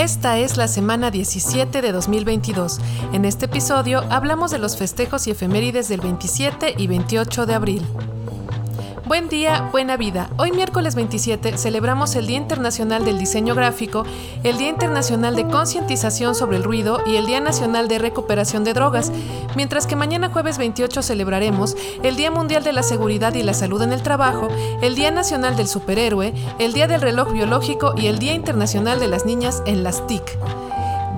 Esta 0.00 0.38
es 0.38 0.56
la 0.56 0.66
semana 0.66 1.10
17 1.10 1.82
de 1.82 1.92
2022. 1.92 2.78
En 3.12 3.26
este 3.26 3.44
episodio 3.44 4.02
hablamos 4.08 4.50
de 4.50 4.58
los 4.58 4.78
festejos 4.78 5.26
y 5.26 5.32
efemérides 5.32 5.90
del 5.90 6.00
27 6.00 6.76
y 6.78 6.86
28 6.86 7.44
de 7.44 7.52
abril. 7.52 7.86
Buen 9.10 9.28
día, 9.28 9.68
buena 9.72 9.96
vida. 9.96 10.30
Hoy 10.36 10.52
miércoles 10.52 10.94
27 10.94 11.58
celebramos 11.58 12.14
el 12.14 12.28
Día 12.28 12.36
Internacional 12.36 13.04
del 13.04 13.18
Diseño 13.18 13.56
Gráfico, 13.56 14.04
el 14.44 14.56
Día 14.56 14.68
Internacional 14.68 15.34
de 15.34 15.48
Concientización 15.48 16.36
sobre 16.36 16.58
el 16.58 16.62
Ruido 16.62 17.00
y 17.04 17.16
el 17.16 17.26
Día 17.26 17.40
Nacional 17.40 17.88
de 17.88 17.98
Recuperación 17.98 18.62
de 18.62 18.72
Drogas, 18.72 19.10
mientras 19.56 19.88
que 19.88 19.96
mañana 19.96 20.30
jueves 20.30 20.58
28 20.58 21.02
celebraremos 21.02 21.74
el 22.04 22.14
Día 22.14 22.30
Mundial 22.30 22.62
de 22.62 22.72
la 22.72 22.84
Seguridad 22.84 23.34
y 23.34 23.42
la 23.42 23.52
Salud 23.52 23.82
en 23.82 23.92
el 23.92 24.04
Trabajo, 24.04 24.46
el 24.80 24.94
Día 24.94 25.10
Nacional 25.10 25.56
del 25.56 25.66
Superhéroe, 25.66 26.32
el 26.60 26.72
Día 26.72 26.86
del 26.86 27.00
Reloj 27.00 27.32
Biológico 27.32 27.94
y 27.96 28.06
el 28.06 28.20
Día 28.20 28.34
Internacional 28.34 29.00
de 29.00 29.08
las 29.08 29.26
Niñas 29.26 29.60
en 29.66 29.82
las 29.82 30.06
TIC. 30.06 30.22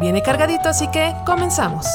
Viene 0.01 0.23
cargadito, 0.23 0.71
así 0.71 0.89
que 0.91 1.15
comenzamos. 1.27 1.87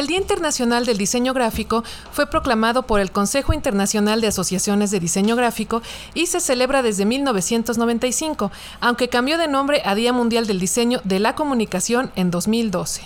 El 0.00 0.06
Día 0.06 0.16
Internacional 0.16 0.86
del 0.86 0.96
Diseño 0.96 1.34
Gráfico 1.34 1.84
fue 2.10 2.26
proclamado 2.26 2.84
por 2.84 3.00
el 3.00 3.12
Consejo 3.12 3.52
Internacional 3.52 4.22
de 4.22 4.28
Asociaciones 4.28 4.90
de 4.90 4.98
Diseño 4.98 5.36
Gráfico 5.36 5.82
y 6.14 6.24
se 6.24 6.40
celebra 6.40 6.80
desde 6.80 7.04
1995, 7.04 8.50
aunque 8.80 9.10
cambió 9.10 9.36
de 9.36 9.46
nombre 9.46 9.82
a 9.84 9.94
Día 9.94 10.14
Mundial 10.14 10.46
del 10.46 10.58
Diseño 10.58 11.02
de 11.04 11.18
la 11.18 11.34
Comunicación 11.34 12.12
en 12.16 12.30
2012. 12.30 13.02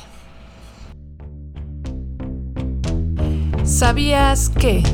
¿Sabías 3.64 4.50
que? 4.50 4.84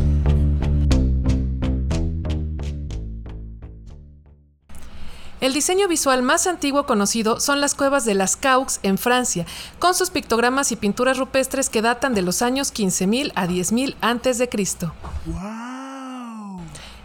El 5.41 5.55
diseño 5.55 5.89
visual 5.89 6.23
más 6.23 6.47
antiguo 6.47 6.85
conocido 6.85 7.41
son 7.41 7.63
las 7.63 7.75
cuevas 7.75 8.05
de 8.05 8.15
las 8.15 8.37
Caux 8.37 8.79
en 8.83 8.99
Francia, 8.99 9.47
con 9.79 9.95
sus 9.95 10.11
pictogramas 10.11 10.71
y 10.71 10.77
pinturas 10.77 11.17
rupestres 11.17 11.71
que 11.71 11.81
datan 11.81 12.13
de 12.13 12.21
los 12.21 12.43
años 12.43 12.75
15.000 12.75 13.33
a 13.35 13.47
10.000 13.47 13.97
a.C. 14.03 14.51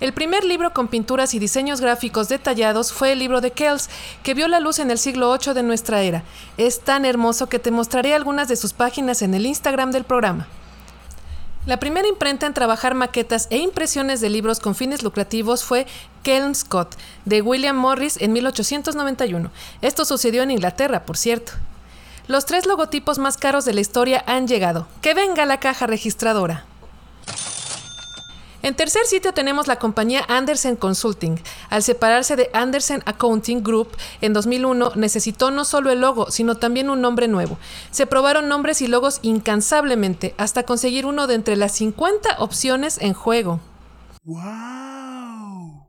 El 0.01 0.13
primer 0.13 0.43
libro 0.43 0.73
con 0.73 0.89
pinturas 0.89 1.33
y 1.33 1.39
diseños 1.39 1.79
gráficos 1.79 2.27
detallados 2.27 2.91
fue 2.91 3.13
el 3.13 3.19
libro 3.19 3.39
de 3.39 3.51
Kells, 3.51 3.89
que 4.21 4.33
vio 4.33 4.49
la 4.49 4.59
luz 4.59 4.79
en 4.79 4.91
el 4.91 4.97
siglo 4.97 5.31
VIII 5.31 5.53
de 5.53 5.63
nuestra 5.63 6.01
era. 6.01 6.23
Es 6.57 6.81
tan 6.81 7.05
hermoso 7.05 7.47
que 7.47 7.59
te 7.59 7.71
mostraré 7.71 8.13
algunas 8.13 8.49
de 8.49 8.57
sus 8.57 8.73
páginas 8.73 9.21
en 9.21 9.33
el 9.33 9.45
Instagram 9.45 9.91
del 9.91 10.03
programa. 10.03 10.47
La 11.65 11.79
primera 11.79 12.07
imprenta 12.07 12.45
en 12.45 12.53
trabajar 12.53 12.93
maquetas 12.93 13.47
e 13.49 13.57
impresiones 13.57 14.21
de 14.21 14.29
libros 14.29 14.59
con 14.59 14.75
fines 14.75 15.01
lucrativos 15.01 15.63
fue 15.63 15.87
Kelmscott, 16.21 16.95
de 17.25 17.41
William 17.41 17.75
Morris 17.75 18.17
en 18.21 18.33
1891. 18.33 19.49
Esto 19.81 20.05
sucedió 20.05 20.43
en 20.43 20.51
Inglaterra, 20.51 21.05
por 21.05 21.17
cierto. 21.17 21.53
Los 22.27 22.45
tres 22.45 22.67
logotipos 22.67 23.17
más 23.17 23.37
caros 23.37 23.65
de 23.65 23.73
la 23.73 23.81
historia 23.81 24.23
han 24.27 24.47
llegado. 24.47 24.87
¡Que 25.01 25.15
venga 25.15 25.45
la 25.45 25.59
caja 25.59 25.87
registradora! 25.87 26.65
En 28.65 28.73
tercer 28.73 29.05
sitio 29.05 29.31
tenemos 29.31 29.67
la 29.67 29.75
compañía 29.75 30.25
Andersen 30.27 30.75
Consulting. 30.75 31.39
Al 31.69 31.83
separarse 31.83 32.35
de 32.35 32.49
Andersen 32.51 33.03
Accounting 33.05 33.61
Group 33.61 33.89
en 34.21 34.33
2001, 34.33 34.93
necesitó 34.95 35.51
no 35.51 35.65
solo 35.65 35.91
el 35.91 36.01
logo, 36.01 36.31
sino 36.31 36.55
también 36.55 36.89
un 36.89 36.99
nombre 36.99 37.27
nuevo. 37.27 37.59
Se 37.91 38.07
probaron 38.07 38.47
nombres 38.47 38.81
y 38.81 38.87
logos 38.87 39.19
incansablemente 39.21 40.33
hasta 40.39 40.63
conseguir 40.63 41.05
uno 41.05 41.27
de 41.27 41.35
entre 41.35 41.57
las 41.57 41.73
50 41.73 42.37
opciones 42.39 42.97
en 42.99 43.13
juego. 43.13 43.59
¡Wow! 44.23 45.85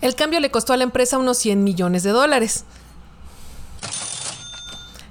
El 0.00 0.16
cambio 0.16 0.40
le 0.40 0.50
costó 0.50 0.72
a 0.72 0.76
la 0.76 0.82
empresa 0.82 1.18
unos 1.18 1.38
100 1.38 1.62
millones 1.62 2.02
de 2.02 2.10
dólares. 2.10 2.64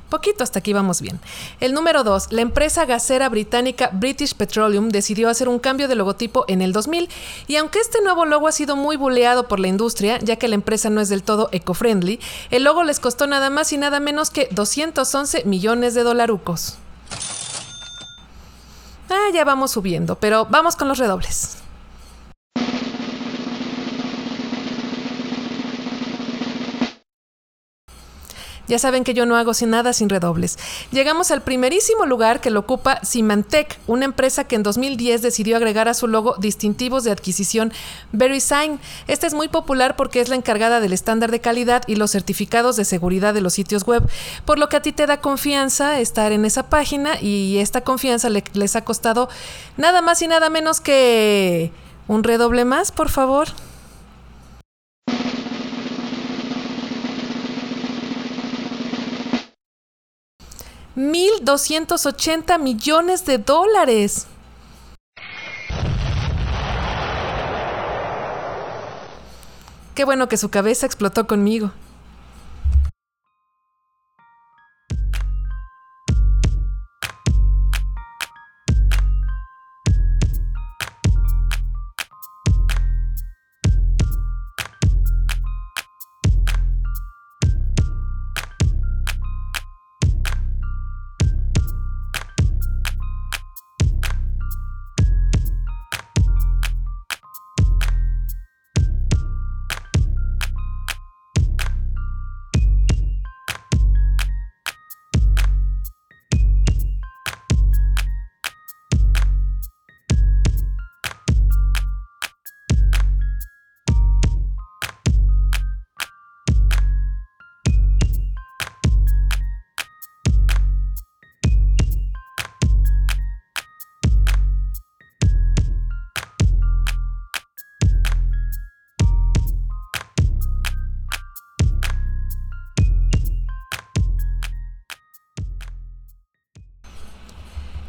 Poquito 0.09 0.43
hasta 0.43 0.59
aquí 0.59 0.73
vamos 0.73 1.01
bien. 1.01 1.19
El 1.59 1.73
número 1.73 2.03
2. 2.03 2.31
La 2.31 2.41
empresa 2.41 2.85
gasera 2.85 3.29
británica 3.29 3.91
British 3.93 4.33
Petroleum 4.33 4.89
decidió 4.89 5.29
hacer 5.29 5.47
un 5.47 5.59
cambio 5.59 5.87
de 5.87 5.95
logotipo 5.95 6.45
en 6.47 6.61
el 6.61 6.73
2000 6.73 7.09
y 7.47 7.55
aunque 7.57 7.79
este 7.79 8.01
nuevo 8.01 8.25
logo 8.25 8.47
ha 8.47 8.51
sido 8.51 8.75
muy 8.75 8.95
buleado 8.97 9.47
por 9.47 9.59
la 9.59 9.67
industria, 9.67 10.17
ya 10.19 10.37
que 10.37 10.47
la 10.47 10.55
empresa 10.55 10.89
no 10.89 10.99
es 10.99 11.09
del 11.09 11.21
todo 11.21 11.49
eco-friendly, 11.51 12.19
el 12.49 12.63
logo 12.63 12.83
les 12.83 12.99
costó 12.99 13.27
nada 13.27 13.49
más 13.49 13.71
y 13.71 13.77
nada 13.77 13.99
menos 13.99 14.31
que 14.31 14.47
211 14.51 15.43
millones 15.45 15.93
de 15.93 16.03
dolarucos. 16.03 16.77
Ah, 19.09 19.29
ya 19.33 19.43
vamos 19.43 19.71
subiendo, 19.71 20.15
pero 20.15 20.45
vamos 20.45 20.75
con 20.75 20.87
los 20.87 20.97
redobles. 20.97 21.57
Ya 28.69 28.77
saben 28.77 29.03
que 29.03 29.15
yo 29.15 29.25
no 29.25 29.35
hago 29.35 29.55
sin 29.55 29.71
nada 29.71 29.93
sin 29.93 30.09
redobles. 30.09 30.59
Llegamos 30.91 31.31
al 31.31 31.41
primerísimo 31.41 32.05
lugar 32.05 32.39
que 32.39 32.51
lo 32.51 32.59
ocupa 32.59 32.99
Symantec, 33.03 33.79
una 33.87 34.05
empresa 34.05 34.43
que 34.43 34.55
en 34.55 34.61
2010 34.61 35.23
decidió 35.23 35.57
agregar 35.57 35.89
a 35.89 35.95
su 35.95 36.07
logo 36.07 36.35
distintivos 36.37 37.03
de 37.03 37.09
adquisición 37.09 37.73
VeriSign. 38.11 38.79
Esta 39.07 39.25
es 39.25 39.33
muy 39.33 39.47
popular 39.47 39.95
porque 39.95 40.21
es 40.21 40.29
la 40.29 40.35
encargada 40.35 40.79
del 40.79 40.93
estándar 40.93 41.31
de 41.31 41.41
calidad 41.41 41.81
y 41.87 41.95
los 41.95 42.11
certificados 42.11 42.75
de 42.75 42.85
seguridad 42.85 43.33
de 43.33 43.41
los 43.41 43.53
sitios 43.53 43.85
web, 43.85 44.07
por 44.45 44.59
lo 44.59 44.69
que 44.69 44.77
a 44.77 44.81
ti 44.83 44.91
te 44.91 45.07
da 45.07 45.19
confianza 45.19 45.99
estar 45.99 46.31
en 46.31 46.45
esa 46.45 46.69
página 46.69 47.19
y 47.19 47.57
esta 47.57 47.81
confianza 47.81 48.29
les 48.29 48.75
ha 48.75 48.85
costado 48.85 49.29
nada 49.77 50.03
más 50.03 50.21
y 50.21 50.27
nada 50.27 50.51
menos 50.51 50.79
que 50.79 51.71
un 52.07 52.23
redoble 52.23 52.65
más, 52.65 52.91
por 52.91 53.09
favor. 53.09 53.47
1.280 60.99 62.59
millones 62.59 63.25
de 63.25 63.37
dólares. 63.37 64.27
Qué 69.95 70.03
bueno 70.03 70.27
que 70.27 70.35
su 70.35 70.49
cabeza 70.49 70.85
explotó 70.85 71.25
conmigo. 71.25 71.71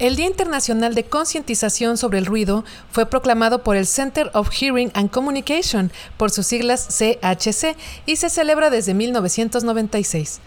El 0.00 0.16
Día 0.16 0.28
Internacional 0.28 0.94
de 0.94 1.04
Concientización 1.04 1.98
sobre 1.98 2.16
el 2.16 2.24
Ruido 2.24 2.64
fue 2.90 3.04
proclamado 3.04 3.62
por 3.62 3.76
el 3.76 3.86
Center 3.86 4.30
of 4.32 4.48
Hearing 4.48 4.90
and 4.94 5.10
Communication, 5.10 5.92
por 6.16 6.30
sus 6.30 6.46
siglas 6.46 6.88
CHC, 6.88 7.76
y 8.06 8.16
se 8.16 8.30
celebra 8.30 8.70
desde 8.70 8.94
1996. 8.94 10.40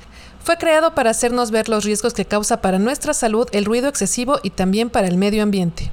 Fue 0.43 0.57
creado 0.57 0.95
para 0.95 1.11
hacernos 1.11 1.51
ver 1.51 1.69
los 1.69 1.83
riesgos 1.83 2.15
que 2.15 2.25
causa 2.25 2.61
para 2.61 2.79
nuestra 2.79 3.13
salud 3.13 3.47
el 3.51 3.65
ruido 3.65 3.89
excesivo 3.89 4.39
y 4.41 4.49
también 4.49 4.89
para 4.89 5.07
el 5.07 5.17
medio 5.17 5.43
ambiente. 5.43 5.91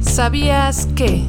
¿Sabías 0.00 0.88
que? 0.96 1.26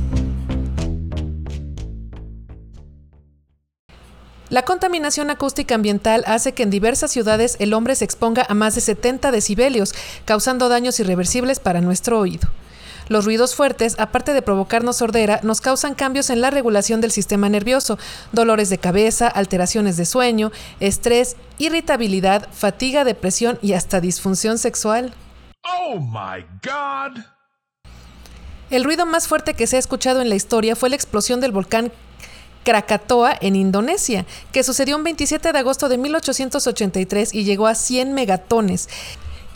La 4.51 4.63
contaminación 4.63 5.29
acústica 5.29 5.75
ambiental 5.75 6.25
hace 6.27 6.51
que 6.51 6.63
en 6.63 6.69
diversas 6.69 7.09
ciudades 7.09 7.55
el 7.59 7.73
hombre 7.73 7.95
se 7.95 8.03
exponga 8.03 8.45
a 8.49 8.53
más 8.53 8.75
de 8.75 8.81
70 8.81 9.31
decibelios, 9.31 9.93
causando 10.25 10.67
daños 10.67 10.99
irreversibles 10.99 11.61
para 11.61 11.79
nuestro 11.79 12.19
oído. 12.19 12.49
Los 13.07 13.23
ruidos 13.23 13.55
fuertes, 13.55 13.95
aparte 13.97 14.33
de 14.33 14.41
provocarnos 14.41 14.97
sordera, 14.97 15.39
nos 15.41 15.61
causan 15.61 15.95
cambios 15.95 16.29
en 16.29 16.41
la 16.41 16.49
regulación 16.49 16.99
del 16.99 17.11
sistema 17.11 17.47
nervioso, 17.47 17.97
dolores 18.33 18.69
de 18.69 18.77
cabeza, 18.77 19.29
alteraciones 19.29 19.95
de 19.95 20.03
sueño, 20.03 20.51
estrés, 20.81 21.37
irritabilidad, 21.57 22.49
fatiga, 22.51 23.05
depresión 23.05 23.57
y 23.61 23.71
hasta 23.71 24.01
disfunción 24.01 24.57
sexual. 24.57 25.13
Oh 25.63 25.97
my 25.97 26.43
God. 26.61 27.23
El 28.69 28.83
ruido 28.83 29.05
más 29.05 29.29
fuerte 29.29 29.53
que 29.53 29.67
se 29.67 29.77
ha 29.77 29.79
escuchado 29.79 30.21
en 30.21 30.27
la 30.27 30.35
historia 30.35 30.75
fue 30.75 30.89
la 30.89 30.97
explosión 30.97 31.39
del 31.39 31.53
volcán 31.53 31.93
Krakatoa 32.63 33.35
en 33.41 33.55
Indonesia, 33.55 34.25
que 34.51 34.63
sucedió 34.63 34.97
un 34.97 35.03
27 35.03 35.51
de 35.51 35.59
agosto 35.59 35.89
de 35.89 35.97
1883 35.97 37.33
y 37.33 37.43
llegó 37.43 37.67
a 37.67 37.75
100 37.75 38.13
megatones. 38.13 38.89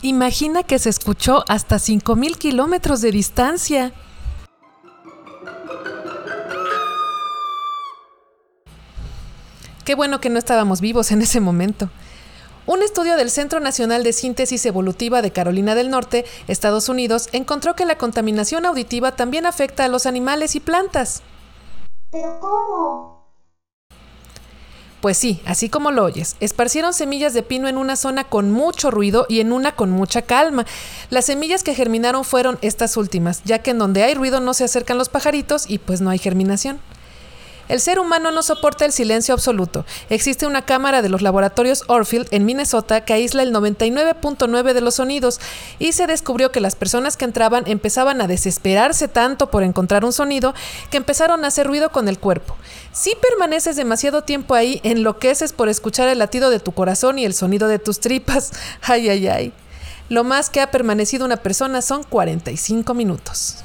Imagina 0.02 0.62
que 0.62 0.78
se 0.78 0.90
escuchó 0.90 1.44
hasta 1.48 1.76
5.000 1.76 2.36
kilómetros 2.36 3.00
de 3.00 3.12
distancia. 3.12 3.92
Qué 9.84 9.94
bueno 9.94 10.20
que 10.20 10.30
no 10.30 10.38
estábamos 10.38 10.80
vivos 10.80 11.12
en 11.12 11.22
ese 11.22 11.40
momento. 11.40 11.90
Un 12.66 12.82
estudio 12.82 13.16
del 13.16 13.30
Centro 13.30 13.60
Nacional 13.60 14.02
de 14.02 14.12
Síntesis 14.12 14.66
Evolutiva 14.66 15.22
de 15.22 15.30
Carolina 15.30 15.76
del 15.76 15.88
Norte, 15.88 16.24
Estados 16.48 16.88
Unidos, 16.88 17.28
encontró 17.30 17.76
que 17.76 17.86
la 17.86 17.96
contaminación 17.96 18.66
auditiva 18.66 19.14
también 19.14 19.46
afecta 19.46 19.84
a 19.84 19.88
los 19.88 20.04
animales 20.04 20.56
y 20.56 20.60
plantas. 20.60 21.22
¿Pero 22.16 22.40
cómo? 22.40 23.26
Pues 25.02 25.18
sí, 25.18 25.42
así 25.44 25.68
como 25.68 25.90
lo 25.90 26.02
oyes, 26.02 26.36
esparcieron 26.40 26.94
semillas 26.94 27.34
de 27.34 27.42
pino 27.42 27.68
en 27.68 27.76
una 27.76 27.94
zona 27.94 28.24
con 28.24 28.50
mucho 28.50 28.90
ruido 28.90 29.26
y 29.28 29.40
en 29.40 29.52
una 29.52 29.72
con 29.72 29.90
mucha 29.90 30.22
calma. 30.22 30.64
Las 31.10 31.26
semillas 31.26 31.62
que 31.62 31.74
germinaron 31.74 32.24
fueron 32.24 32.58
estas 32.62 32.96
últimas, 32.96 33.42
ya 33.44 33.58
que 33.58 33.72
en 33.72 33.78
donde 33.78 34.02
hay 34.02 34.14
ruido 34.14 34.40
no 34.40 34.54
se 34.54 34.64
acercan 34.64 34.96
los 34.96 35.10
pajaritos 35.10 35.68
y 35.68 35.76
pues 35.76 36.00
no 36.00 36.08
hay 36.08 36.18
germinación. 36.18 36.80
El 37.68 37.80
ser 37.80 37.98
humano 37.98 38.30
no 38.30 38.42
soporta 38.42 38.84
el 38.84 38.92
silencio 38.92 39.34
absoluto. 39.34 39.84
Existe 40.08 40.46
una 40.46 40.62
cámara 40.62 41.02
de 41.02 41.08
los 41.08 41.22
laboratorios 41.22 41.82
Orfield 41.88 42.28
en 42.30 42.44
Minnesota 42.44 43.04
que 43.04 43.12
aísla 43.12 43.42
el 43.42 43.52
99.9 43.52 44.72
de 44.72 44.80
los 44.80 44.94
sonidos 44.94 45.40
y 45.78 45.92
se 45.92 46.06
descubrió 46.06 46.52
que 46.52 46.60
las 46.60 46.76
personas 46.76 47.16
que 47.16 47.24
entraban 47.24 47.64
empezaban 47.66 48.20
a 48.20 48.26
desesperarse 48.26 49.08
tanto 49.08 49.50
por 49.50 49.62
encontrar 49.62 50.04
un 50.04 50.12
sonido 50.12 50.54
que 50.90 50.96
empezaron 50.96 51.44
a 51.44 51.48
hacer 51.48 51.66
ruido 51.66 51.90
con 51.90 52.08
el 52.08 52.18
cuerpo. 52.18 52.56
Si 52.92 53.12
permaneces 53.16 53.76
demasiado 53.76 54.22
tiempo 54.22 54.54
ahí, 54.54 54.80
enloqueces 54.84 55.52
por 55.52 55.68
escuchar 55.68 56.08
el 56.08 56.18
latido 56.18 56.50
de 56.50 56.60
tu 56.60 56.72
corazón 56.72 57.18
y 57.18 57.24
el 57.24 57.34
sonido 57.34 57.68
de 57.68 57.78
tus 57.78 58.00
tripas. 58.00 58.52
Ay, 58.82 59.08
ay, 59.08 59.28
ay. 59.28 59.52
Lo 60.08 60.22
más 60.22 60.50
que 60.50 60.60
ha 60.60 60.70
permanecido 60.70 61.24
una 61.24 61.36
persona 61.38 61.82
son 61.82 62.04
45 62.04 62.94
minutos. 62.94 63.64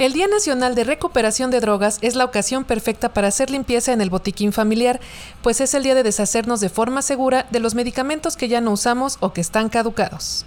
El 0.00 0.14
Día 0.14 0.28
Nacional 0.28 0.74
de 0.74 0.84
Recuperación 0.84 1.50
de 1.50 1.60
Drogas 1.60 1.98
es 2.00 2.14
la 2.14 2.24
ocasión 2.24 2.64
perfecta 2.64 3.12
para 3.12 3.28
hacer 3.28 3.50
limpieza 3.50 3.92
en 3.92 4.00
el 4.00 4.08
botiquín 4.08 4.50
familiar, 4.50 4.98
pues 5.42 5.60
es 5.60 5.74
el 5.74 5.82
día 5.82 5.94
de 5.94 6.02
deshacernos 6.02 6.60
de 6.60 6.70
forma 6.70 7.02
segura 7.02 7.46
de 7.50 7.60
los 7.60 7.74
medicamentos 7.74 8.34
que 8.38 8.48
ya 8.48 8.62
no 8.62 8.70
usamos 8.70 9.18
o 9.20 9.34
que 9.34 9.42
están 9.42 9.68
caducados. 9.68 10.46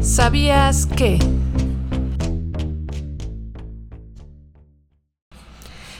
¿Sabías 0.00 0.86
que? 0.86 1.20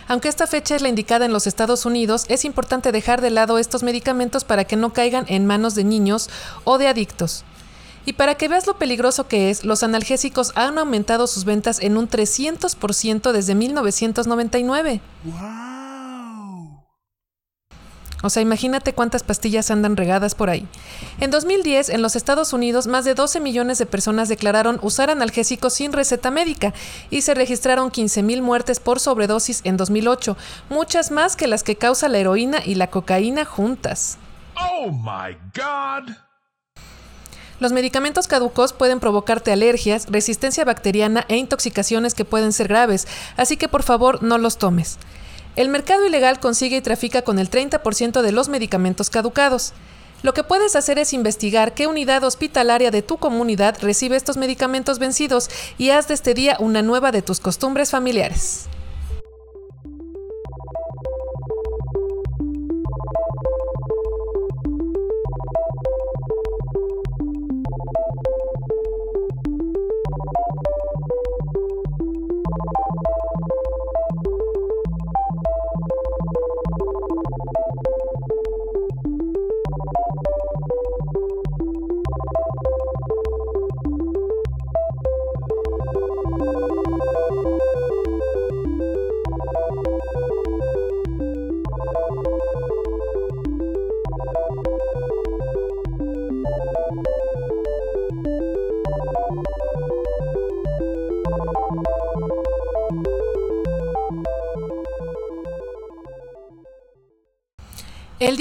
Aunque 0.08 0.28
esta 0.28 0.48
fecha 0.48 0.74
es 0.74 0.82
la 0.82 0.88
indicada 0.88 1.24
en 1.24 1.32
los 1.32 1.46
Estados 1.46 1.86
Unidos, 1.86 2.24
es 2.26 2.44
importante 2.44 2.90
dejar 2.90 3.20
de 3.20 3.30
lado 3.30 3.58
estos 3.58 3.84
medicamentos 3.84 4.42
para 4.42 4.64
que 4.64 4.74
no 4.74 4.92
caigan 4.92 5.24
en 5.28 5.46
manos 5.46 5.76
de 5.76 5.84
niños 5.84 6.30
o 6.64 6.78
de 6.78 6.88
adictos. 6.88 7.44
Y 8.04 8.14
para 8.14 8.34
que 8.34 8.48
veas 8.48 8.66
lo 8.66 8.78
peligroso 8.78 9.28
que 9.28 9.50
es, 9.50 9.64
los 9.64 9.82
analgésicos 9.82 10.52
han 10.54 10.78
aumentado 10.78 11.26
sus 11.26 11.44
ventas 11.44 11.80
en 11.80 11.96
un 11.96 12.08
300% 12.08 13.32
desde 13.32 13.54
1999. 13.54 15.00
¡Wow! 15.24 15.62
O 18.24 18.30
sea, 18.30 18.40
imagínate 18.40 18.92
cuántas 18.92 19.24
pastillas 19.24 19.70
andan 19.70 19.96
regadas 19.96 20.36
por 20.36 20.48
ahí. 20.48 20.66
En 21.18 21.32
2010, 21.32 21.88
en 21.88 22.02
los 22.02 22.14
Estados 22.14 22.52
Unidos, 22.52 22.86
más 22.86 23.04
de 23.04 23.14
12 23.14 23.40
millones 23.40 23.78
de 23.78 23.86
personas 23.86 24.28
declararon 24.28 24.78
usar 24.80 25.10
analgésicos 25.10 25.74
sin 25.74 25.92
receta 25.92 26.30
médica 26.30 26.72
y 27.10 27.22
se 27.22 27.34
registraron 27.34 27.90
15.000 27.90 28.40
muertes 28.40 28.78
por 28.78 29.00
sobredosis 29.00 29.60
en 29.64 29.76
2008, 29.76 30.36
muchas 30.70 31.10
más 31.10 31.34
que 31.34 31.48
las 31.48 31.64
que 31.64 31.76
causa 31.76 32.08
la 32.08 32.18
heroína 32.18 32.58
y 32.64 32.76
la 32.76 32.90
cocaína 32.90 33.44
juntas. 33.44 34.18
¡Oh, 34.54 34.92
my 34.92 35.36
God! 35.54 36.14
Los 37.62 37.70
medicamentos 37.70 38.26
caducos 38.26 38.72
pueden 38.72 38.98
provocarte 38.98 39.52
alergias, 39.52 40.06
resistencia 40.10 40.64
bacteriana 40.64 41.24
e 41.28 41.36
intoxicaciones 41.36 42.12
que 42.12 42.24
pueden 42.24 42.52
ser 42.52 42.66
graves, 42.66 43.06
así 43.36 43.56
que 43.56 43.68
por 43.68 43.84
favor 43.84 44.20
no 44.20 44.36
los 44.36 44.58
tomes. 44.58 44.98
El 45.54 45.68
mercado 45.68 46.04
ilegal 46.04 46.40
consigue 46.40 46.78
y 46.78 46.80
trafica 46.80 47.22
con 47.22 47.38
el 47.38 47.48
30% 47.48 48.20
de 48.20 48.32
los 48.32 48.48
medicamentos 48.48 49.10
caducados. 49.10 49.74
Lo 50.24 50.34
que 50.34 50.42
puedes 50.42 50.74
hacer 50.74 50.98
es 50.98 51.12
investigar 51.12 51.72
qué 51.72 51.86
unidad 51.86 52.24
hospitalaria 52.24 52.90
de 52.90 53.02
tu 53.02 53.18
comunidad 53.18 53.76
recibe 53.80 54.16
estos 54.16 54.36
medicamentos 54.36 54.98
vencidos 54.98 55.48
y 55.78 55.90
haz 55.90 56.08
de 56.08 56.14
este 56.14 56.34
día 56.34 56.56
una 56.58 56.82
nueva 56.82 57.12
de 57.12 57.22
tus 57.22 57.38
costumbres 57.38 57.92
familiares. 57.92 58.66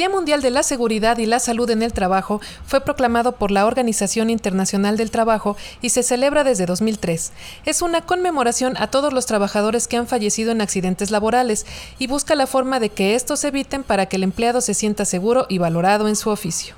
Día 0.02 0.10
Mundial 0.10 0.42
de 0.42 0.50
la 0.50 0.64
Seguridad 0.64 1.20
y 1.20 1.28
la 1.28 1.40
Salud 1.40 1.70
en 1.70 1.84
el 1.84 1.94
Trabajo 1.94 2.42
fue 2.66 2.82
proclamado 2.82 3.34
por 3.34 3.52
la 3.52 3.68
Organización 3.68 4.32
Internacional 4.32 4.98
del 4.98 5.12
Trabajo 5.12 5.56
y 5.80 5.90
se 5.90 6.02
celebra 6.02 6.44
desde 6.44 6.66
2003. 6.66 7.32
Es 7.68 7.84
una 7.84 8.02
conmemoración 8.02 8.74
a 8.78 8.88
todos 8.88 9.14
los 9.14 9.28
trabajadores 9.28 9.88
que 9.88 9.98
han 9.98 10.08
fallecido 10.08 10.52
en 10.52 10.62
accidentes 10.62 11.12
laborales 11.12 11.68
y 12.00 12.08
busca 12.08 12.34
la 12.34 12.48
forma 12.48 12.80
de 12.80 12.90
que 12.90 13.14
estos 13.14 13.42
se 13.42 13.50
eviten 13.50 13.84
para 13.84 14.08
que 14.08 14.16
el 14.16 14.24
empleado 14.24 14.60
se 14.62 14.74
sienta 14.74 15.06
seguro 15.06 15.46
y 15.50 15.60
valorado 15.60 16.08
en 16.08 16.16
su 16.16 16.32
oficio. 16.32 16.74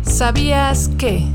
¿Sabías 0.00 0.88
que? 0.96 1.28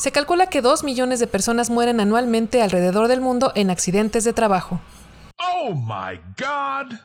Se 0.00 0.12
calcula 0.12 0.46
que 0.46 0.62
2 0.62 0.82
millones 0.82 1.20
de 1.20 1.26
personas 1.26 1.68
mueren 1.68 2.00
anualmente 2.00 2.62
alrededor 2.62 3.06
del 3.06 3.20
mundo 3.20 3.52
en 3.54 3.68
accidentes 3.68 4.24
de 4.24 4.32
trabajo. 4.32 4.80
Oh 5.36 5.74
my 5.74 6.18
God. 6.38 6.96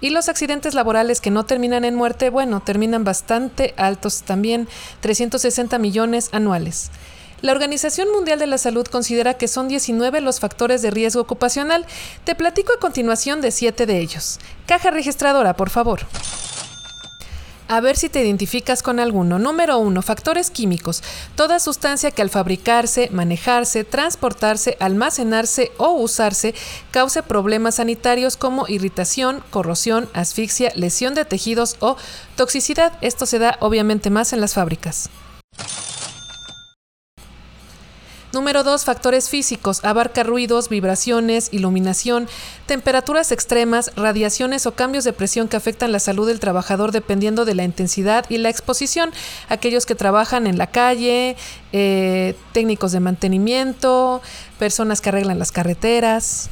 Y 0.00 0.10
los 0.10 0.28
accidentes 0.28 0.74
laborales 0.74 1.20
que 1.20 1.32
no 1.32 1.46
terminan 1.46 1.84
en 1.84 1.96
muerte, 1.96 2.30
bueno, 2.30 2.60
terminan 2.60 3.02
bastante 3.02 3.74
altos 3.76 4.22
también, 4.22 4.68
360 5.00 5.76
millones 5.80 6.28
anuales. 6.30 6.92
La 7.40 7.50
Organización 7.50 8.08
Mundial 8.12 8.38
de 8.38 8.46
la 8.46 8.58
Salud 8.58 8.86
considera 8.86 9.34
que 9.34 9.48
son 9.48 9.66
19 9.66 10.20
los 10.20 10.38
factores 10.38 10.80
de 10.80 10.92
riesgo 10.92 11.22
ocupacional. 11.22 11.86
Te 12.22 12.36
platico 12.36 12.72
a 12.72 12.78
continuación 12.78 13.40
de 13.40 13.50
7 13.50 13.84
de 13.86 13.98
ellos. 13.98 14.38
Caja 14.66 14.92
registradora, 14.92 15.56
por 15.56 15.70
favor. 15.70 16.02
A 17.66 17.80
ver 17.80 17.96
si 17.96 18.10
te 18.10 18.22
identificas 18.22 18.82
con 18.82 19.00
alguno. 19.00 19.38
Número 19.38 19.78
1. 19.78 20.02
Factores 20.02 20.50
químicos. 20.50 21.02
Toda 21.34 21.58
sustancia 21.58 22.10
que 22.10 22.20
al 22.20 22.28
fabricarse, 22.28 23.08
manejarse, 23.10 23.84
transportarse, 23.84 24.76
almacenarse 24.80 25.72
o 25.78 25.92
usarse 25.92 26.54
cause 26.90 27.22
problemas 27.22 27.76
sanitarios 27.76 28.36
como 28.36 28.68
irritación, 28.68 29.42
corrosión, 29.48 30.10
asfixia, 30.12 30.72
lesión 30.74 31.14
de 31.14 31.24
tejidos 31.24 31.76
o 31.80 31.96
toxicidad. 32.36 32.92
Esto 33.00 33.24
se 33.24 33.38
da 33.38 33.56
obviamente 33.60 34.10
más 34.10 34.34
en 34.34 34.42
las 34.42 34.52
fábricas. 34.52 35.08
Número 38.34 38.64
2. 38.64 38.84
Factores 38.84 39.30
físicos. 39.30 39.84
Abarca 39.84 40.24
ruidos, 40.24 40.68
vibraciones, 40.68 41.48
iluminación, 41.52 42.28
temperaturas 42.66 43.30
extremas, 43.30 43.92
radiaciones 43.94 44.66
o 44.66 44.74
cambios 44.74 45.04
de 45.04 45.12
presión 45.12 45.46
que 45.46 45.56
afectan 45.56 45.92
la 45.92 46.00
salud 46.00 46.26
del 46.26 46.40
trabajador 46.40 46.90
dependiendo 46.90 47.44
de 47.44 47.54
la 47.54 47.62
intensidad 47.62 48.26
y 48.28 48.38
la 48.38 48.50
exposición. 48.50 49.12
Aquellos 49.48 49.86
que 49.86 49.94
trabajan 49.94 50.48
en 50.48 50.58
la 50.58 50.66
calle, 50.66 51.36
eh, 51.72 52.34
técnicos 52.52 52.90
de 52.90 52.98
mantenimiento, 52.98 54.20
personas 54.58 55.00
que 55.00 55.10
arreglan 55.10 55.38
las 55.38 55.52
carreteras. 55.52 56.50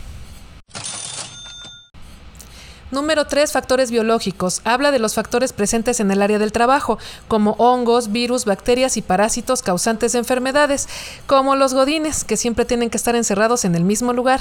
Número 2.93 3.25
3. 3.25 3.51
Factores 3.51 3.91
biológicos. 3.91 4.61
Habla 4.65 4.91
de 4.91 4.99
los 4.99 5.15
factores 5.15 5.55
presentes 5.55 5.99
en 5.99 6.11
el 6.11 6.21
área 6.21 6.39
del 6.39 6.53
trabajo, 6.53 6.99
como 7.27 7.53
hongos, 7.53 8.13
virus, 8.13 8.45
bacterias 8.45 8.99
y 8.99 9.03
parásitos 9.03 9.63
causantes 9.63 10.13
de 10.13 10.19
enfermedades, 10.19 10.91
como 11.27 11.57
los 11.57 11.73
godines, 11.73 12.23
que 12.23 12.37
siempre 12.37 12.67
tienen 12.67 12.91
que 12.91 12.99
estar 12.99 13.17
encerrados 13.17 13.65
en 13.65 13.77
el 13.77 13.85
mismo 13.85 14.13
lugar 14.13 14.41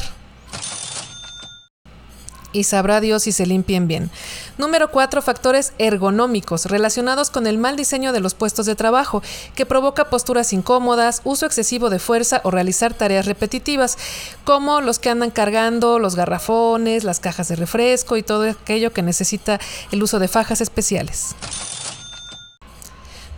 y 2.53 2.63
sabrá 2.63 3.01
Dios 3.01 3.23
si 3.23 3.31
se 3.31 3.45
limpien 3.45 3.87
bien. 3.87 4.09
Número 4.57 4.91
4. 4.91 5.21
Factores 5.21 5.73
ergonómicos 5.77 6.65
relacionados 6.65 7.29
con 7.29 7.47
el 7.47 7.57
mal 7.57 7.75
diseño 7.75 8.13
de 8.13 8.19
los 8.19 8.33
puestos 8.33 8.65
de 8.65 8.75
trabajo, 8.75 9.23
que 9.55 9.65
provoca 9.65 10.09
posturas 10.09 10.53
incómodas, 10.53 11.21
uso 11.23 11.45
excesivo 11.45 11.89
de 11.89 11.99
fuerza 11.99 12.41
o 12.43 12.51
realizar 12.51 12.93
tareas 12.93 13.25
repetitivas, 13.25 13.97
como 14.43 14.81
los 14.81 14.99
que 14.99 15.09
andan 15.09 15.31
cargando 15.31 15.99
los 15.99 16.15
garrafones, 16.15 17.03
las 17.03 17.19
cajas 17.19 17.47
de 17.47 17.55
refresco 17.55 18.17
y 18.17 18.23
todo 18.23 18.49
aquello 18.49 18.91
que 18.93 19.01
necesita 19.01 19.59
el 19.91 20.03
uso 20.03 20.19
de 20.19 20.27
fajas 20.27 20.61
especiales. 20.61 21.35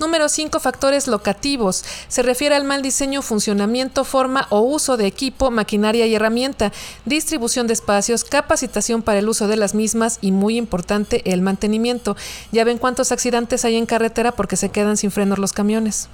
Número 0.04 0.28
5. 0.28 0.60
Factores 0.60 1.08
locativos. 1.08 1.86
Se 2.10 2.24
refiere 2.24 2.56
al 2.56 2.66
mal 2.66 2.82
diseño, 2.82 3.22
funcionamiento, 3.22 4.04
forma 4.04 4.48
o 4.50 4.60
uso 4.60 4.98
de 4.98 5.08
equipo, 5.08 5.50
maquinaria 5.50 6.06
y 6.06 6.14
herramienta, 6.14 6.74
distribución 7.06 7.68
de 7.68 7.74
espacios, 7.74 8.26
capacitación 8.26 9.02
para 9.02 9.20
el 9.20 9.30
uso 9.30 9.48
de 9.48 9.56
las 9.56 9.74
mismas 9.74 10.18
y 10.20 10.34
muy 10.34 10.58
importante 10.58 11.22
el 11.32 11.42
mantenimiento. 11.42 12.18
Ya 12.52 12.66
ven 12.66 12.80
cuántos 12.80 13.14
accidentes 13.14 13.64
hay 13.64 13.78
en 13.78 13.86
carretera 13.86 14.34
porque 14.34 14.58
se 14.58 14.68
quedan 14.68 14.98
sin 14.98 15.10
frenos 15.10 15.40
los 15.40 15.54
camiones. 15.54 16.10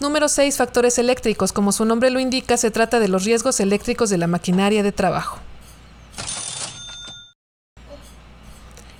Número 0.00 0.28
6. 0.28 0.56
Factores 0.56 0.98
eléctricos. 0.98 1.52
Como 1.52 1.70
su 1.70 1.84
nombre 1.84 2.10
lo 2.10 2.18
indica, 2.18 2.56
se 2.56 2.72
trata 2.72 2.98
de 2.98 3.06
los 3.06 3.22
riesgos 3.22 3.60
eléctricos 3.60 4.10
de 4.10 4.18
la 4.18 4.26
maquinaria 4.26 4.82
de 4.82 4.90
trabajo. 4.90 5.38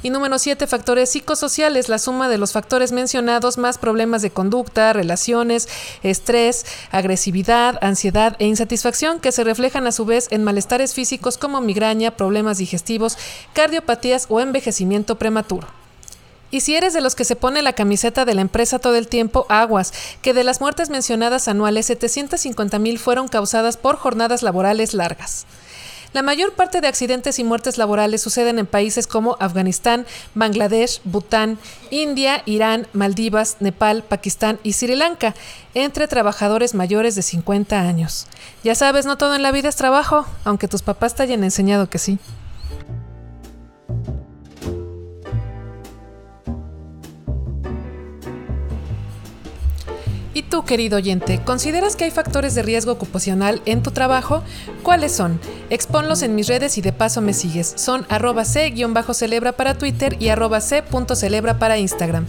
Y 0.04 0.10
número 0.10 0.36
7, 0.38 0.66
factores 0.66 1.10
psicosociales, 1.10 1.88
la 1.88 1.98
suma 1.98 2.28
de 2.28 2.36
los 2.36 2.50
factores 2.50 2.90
mencionados 2.90 3.56
más 3.56 3.78
problemas 3.78 4.20
de 4.20 4.30
conducta, 4.30 4.92
relaciones, 4.92 5.68
estrés, 6.02 6.66
agresividad, 6.90 7.78
ansiedad 7.82 8.34
e 8.40 8.46
insatisfacción 8.46 9.20
que 9.20 9.30
se 9.30 9.44
reflejan 9.44 9.86
a 9.86 9.92
su 9.92 10.04
vez 10.04 10.26
en 10.32 10.42
malestares 10.42 10.92
físicos 10.92 11.38
como 11.38 11.60
migraña, 11.60 12.16
problemas 12.16 12.58
digestivos, 12.58 13.16
cardiopatías 13.52 14.26
o 14.28 14.40
envejecimiento 14.40 15.18
prematuro. 15.18 15.68
Y 16.50 16.60
si 16.60 16.74
eres 16.74 16.92
de 16.94 17.00
los 17.00 17.14
que 17.14 17.24
se 17.24 17.36
pone 17.36 17.62
la 17.62 17.72
camiseta 17.72 18.24
de 18.24 18.34
la 18.34 18.42
empresa 18.42 18.80
todo 18.80 18.96
el 18.96 19.06
tiempo, 19.06 19.46
aguas, 19.48 19.92
que 20.20 20.34
de 20.34 20.42
las 20.42 20.60
muertes 20.60 20.90
mencionadas 20.90 21.46
anuales, 21.46 21.86
750 21.86 22.78
mil 22.80 22.98
fueron 22.98 23.28
causadas 23.28 23.76
por 23.76 23.96
jornadas 23.96 24.42
laborales 24.42 24.94
largas. 24.94 25.46
La 26.12 26.22
mayor 26.22 26.52
parte 26.52 26.82
de 26.82 26.88
accidentes 26.88 27.38
y 27.38 27.44
muertes 27.44 27.78
laborales 27.78 28.20
suceden 28.20 28.58
en 28.58 28.66
países 28.66 29.06
como 29.06 29.36
Afganistán, 29.40 30.04
Bangladesh, 30.34 31.00
Bután, 31.04 31.58
India, 31.90 32.42
Irán, 32.44 32.86
Maldivas, 32.92 33.56
Nepal, 33.60 34.02
Pakistán 34.02 34.58
y 34.62 34.74
Sri 34.74 34.94
Lanka, 34.94 35.34
entre 35.72 36.08
trabajadores 36.08 36.74
mayores 36.74 37.14
de 37.14 37.22
50 37.22 37.80
años. 37.80 38.26
Ya 38.62 38.74
sabes, 38.74 39.06
no 39.06 39.16
todo 39.16 39.34
en 39.34 39.42
la 39.42 39.52
vida 39.52 39.70
es 39.70 39.76
trabajo, 39.76 40.26
aunque 40.44 40.68
tus 40.68 40.82
papás 40.82 41.14
te 41.14 41.22
hayan 41.22 41.44
enseñado 41.44 41.88
que 41.88 41.98
sí. 41.98 42.18
¿Y 50.34 50.44
tú, 50.44 50.64
querido 50.64 50.96
oyente, 50.96 51.42
consideras 51.44 51.94
que 51.94 52.04
hay 52.04 52.10
factores 52.10 52.54
de 52.54 52.62
riesgo 52.62 52.92
ocupacional 52.92 53.60
en 53.66 53.82
tu 53.82 53.90
trabajo? 53.90 54.42
¿Cuáles 54.82 55.12
son? 55.12 55.38
Exponlos 55.68 56.22
en 56.22 56.34
mis 56.34 56.48
redes 56.48 56.78
y 56.78 56.80
de 56.80 56.92
paso 56.92 57.20
me 57.20 57.34
sigues. 57.34 57.74
Son 57.76 58.06
arroba 58.08 58.46
c-celebra 58.46 59.52
para 59.52 59.76
Twitter 59.76 60.16
y 60.18 60.28
arroba 60.28 60.62
c.celebra 60.62 61.58
para 61.58 61.76
Instagram. 61.76 62.26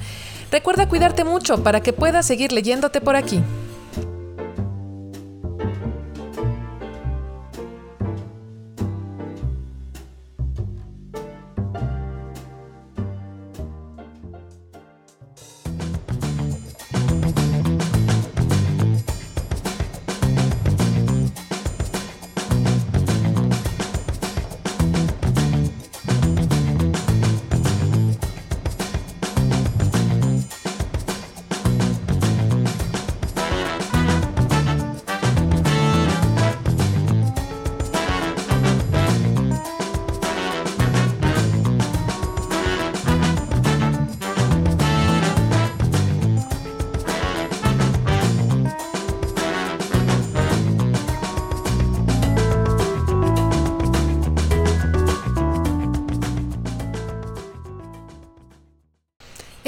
Recuerda 0.51 0.89
cuidarte 0.89 1.23
mucho 1.23 1.63
para 1.63 1.81
que 1.81 1.93
puedas 1.93 2.25
seguir 2.25 2.51
leyéndote 2.51 2.99
por 2.99 3.15
aquí. 3.15 3.41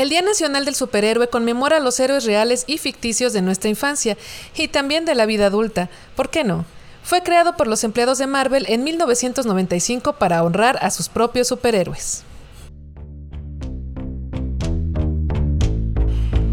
El 0.06 0.10
Día 0.10 0.22
Nacional 0.22 0.66
del 0.66 0.76
Superhéroe 0.76 1.30
conmemora 1.30 1.78
a 1.78 1.80
los 1.80 2.00
héroes 2.00 2.26
reales 2.26 2.64
y 2.68 2.78
ficticios 2.78 3.34
de 3.34 3.42
nuestra 3.42 3.72
infancia 3.72 4.20
y 4.56 4.68
también 4.68 5.04
de 5.04 5.16
la 5.16 5.26
vida 5.26 5.48
adulta. 5.48 5.90
¿Por 6.16 6.30
qué 6.30 6.44
no? 6.44 6.64
Fue 7.02 7.24
creado 7.24 7.58
por 7.58 7.66
los 7.66 7.84
empleados 7.84 8.20
de 8.20 8.28
Marvel 8.28 8.68
en 8.70 8.84
1995 8.84 10.14
para 10.14 10.44
honrar 10.44 10.78
a 10.84 10.92
sus 10.92 11.10
propios 11.10 11.48
superhéroes. 11.48 12.22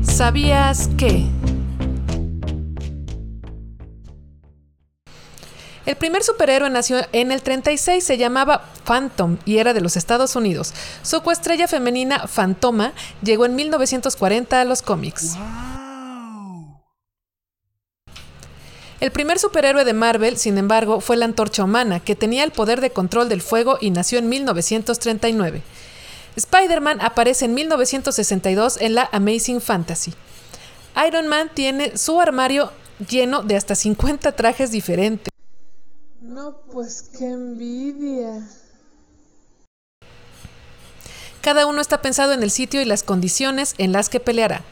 ¿Sabías 0.00 0.88
que? 0.96 1.26
El 5.84 5.96
primer 5.96 6.22
superhéroe 6.22 6.70
nació 6.70 6.98
en 7.12 7.32
el 7.32 7.42
36, 7.42 8.04
se 8.04 8.16
llamaba 8.16 8.66
Phantom 8.84 9.38
y 9.44 9.58
era 9.58 9.74
de 9.74 9.80
los 9.80 9.96
Estados 9.96 10.36
Unidos. 10.36 10.72
Su 11.02 11.22
coestrella 11.22 11.66
femenina, 11.66 12.28
Fantoma, 12.28 12.92
llegó 13.22 13.46
en 13.46 13.56
1940 13.56 14.60
a 14.60 14.64
los 14.64 14.80
cómics. 14.80 15.36
El 19.00 19.10
primer 19.10 19.40
superhéroe 19.40 19.84
de 19.84 19.92
Marvel, 19.94 20.36
sin 20.36 20.56
embargo, 20.58 21.00
fue 21.00 21.16
la 21.16 21.24
Antorcha 21.24 21.64
Humana, 21.64 21.98
que 21.98 22.14
tenía 22.14 22.44
el 22.44 22.52
poder 22.52 22.80
de 22.80 22.90
control 22.90 23.28
del 23.28 23.42
fuego 23.42 23.76
y 23.80 23.90
nació 23.90 24.20
en 24.20 24.28
1939. 24.28 25.62
Spider-Man 26.36 27.00
aparece 27.00 27.46
en 27.46 27.54
1962 27.54 28.80
en 28.80 28.94
la 28.94 29.08
Amazing 29.10 29.60
Fantasy. 29.60 30.14
Iron 31.08 31.26
Man 31.26 31.50
tiene 31.52 31.98
su 31.98 32.20
armario 32.20 32.70
lleno 33.10 33.42
de 33.42 33.56
hasta 33.56 33.74
50 33.74 34.30
trajes 34.32 34.70
diferentes. 34.70 35.31
No, 36.32 36.62
pues 36.72 37.10
qué 37.18 37.26
envidia. 37.26 38.48
Cada 41.42 41.66
uno 41.66 41.82
está 41.82 42.00
pensado 42.00 42.32
en 42.32 42.42
el 42.42 42.50
sitio 42.50 42.80
y 42.80 42.86
las 42.86 43.02
condiciones 43.02 43.74
en 43.76 43.92
las 43.92 44.08
que 44.08 44.18
peleará. 44.18 44.62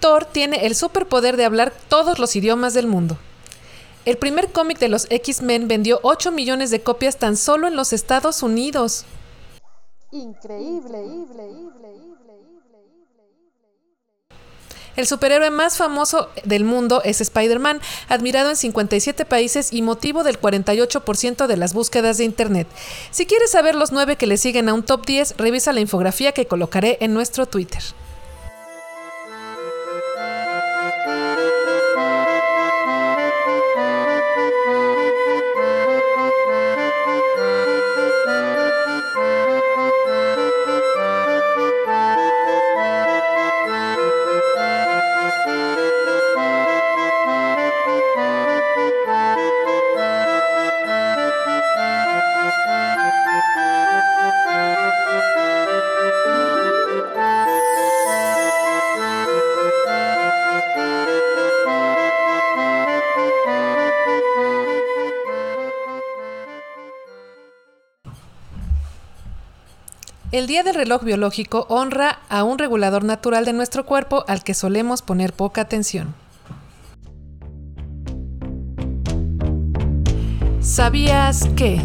Thor 0.00 0.26
tiene 0.26 0.66
el 0.66 0.74
superpoder 0.74 1.38
de 1.38 1.46
hablar 1.46 1.72
todos 1.88 2.18
los 2.18 2.36
idiomas 2.36 2.74
del 2.74 2.86
mundo. 2.86 3.16
El 4.04 4.18
primer 4.18 4.52
cómic 4.52 4.78
de 4.78 4.90
los 4.90 5.06
X-Men 5.08 5.68
vendió 5.68 6.00
8 6.02 6.32
millones 6.32 6.70
de 6.70 6.82
copias 6.82 7.16
tan 7.16 7.38
solo 7.38 7.66
en 7.66 7.76
los 7.76 7.94
Estados 7.94 8.42
Unidos. 8.42 9.06
Increíble. 10.12 11.02
El 14.96 15.06
superhéroe 15.06 15.50
más 15.50 15.76
famoso 15.76 16.30
del 16.44 16.64
mundo 16.64 17.02
es 17.04 17.20
Spider-Man, 17.20 17.80
admirado 18.08 18.50
en 18.50 18.56
57 18.56 19.24
países 19.26 19.72
y 19.72 19.82
motivo 19.82 20.24
del 20.24 20.40
48% 20.40 21.46
de 21.46 21.56
las 21.56 21.74
búsquedas 21.74 22.18
de 22.18 22.24
Internet. 22.24 22.66
Si 23.10 23.26
quieres 23.26 23.50
saber 23.50 23.74
los 23.74 23.92
9 23.92 24.16
que 24.16 24.26
le 24.26 24.38
siguen 24.38 24.68
a 24.68 24.74
un 24.74 24.82
top 24.82 25.04
10, 25.04 25.34
revisa 25.36 25.72
la 25.72 25.80
infografía 25.80 26.32
que 26.32 26.46
colocaré 26.46 26.96
en 27.00 27.12
nuestro 27.12 27.46
Twitter. 27.46 27.82
El 70.46 70.50
Día 70.50 70.62
del 70.62 70.76
Reloj 70.76 71.02
Biológico 71.02 71.66
honra 71.68 72.20
a 72.28 72.44
un 72.44 72.60
regulador 72.60 73.02
natural 73.02 73.44
de 73.44 73.52
nuestro 73.52 73.84
cuerpo 73.84 74.24
al 74.28 74.44
que 74.44 74.54
solemos 74.54 75.02
poner 75.02 75.32
poca 75.32 75.62
atención. 75.62 76.14
¿Sabías 80.60 81.48
que? 81.56 81.82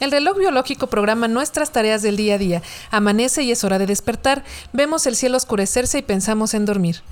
El 0.00 0.10
reloj 0.10 0.38
biológico 0.38 0.86
programa 0.86 1.28
nuestras 1.28 1.72
tareas 1.72 2.00
del 2.00 2.16
día 2.16 2.36
a 2.36 2.38
día. 2.38 2.62
Amanece 2.90 3.42
y 3.42 3.52
es 3.52 3.64
hora 3.64 3.78
de 3.78 3.84
despertar. 3.84 4.44
Vemos 4.72 5.06
el 5.06 5.16
cielo 5.16 5.36
oscurecerse 5.36 5.98
y 5.98 6.02
pensamos 6.02 6.54
en 6.54 6.64
dormir 6.64 7.02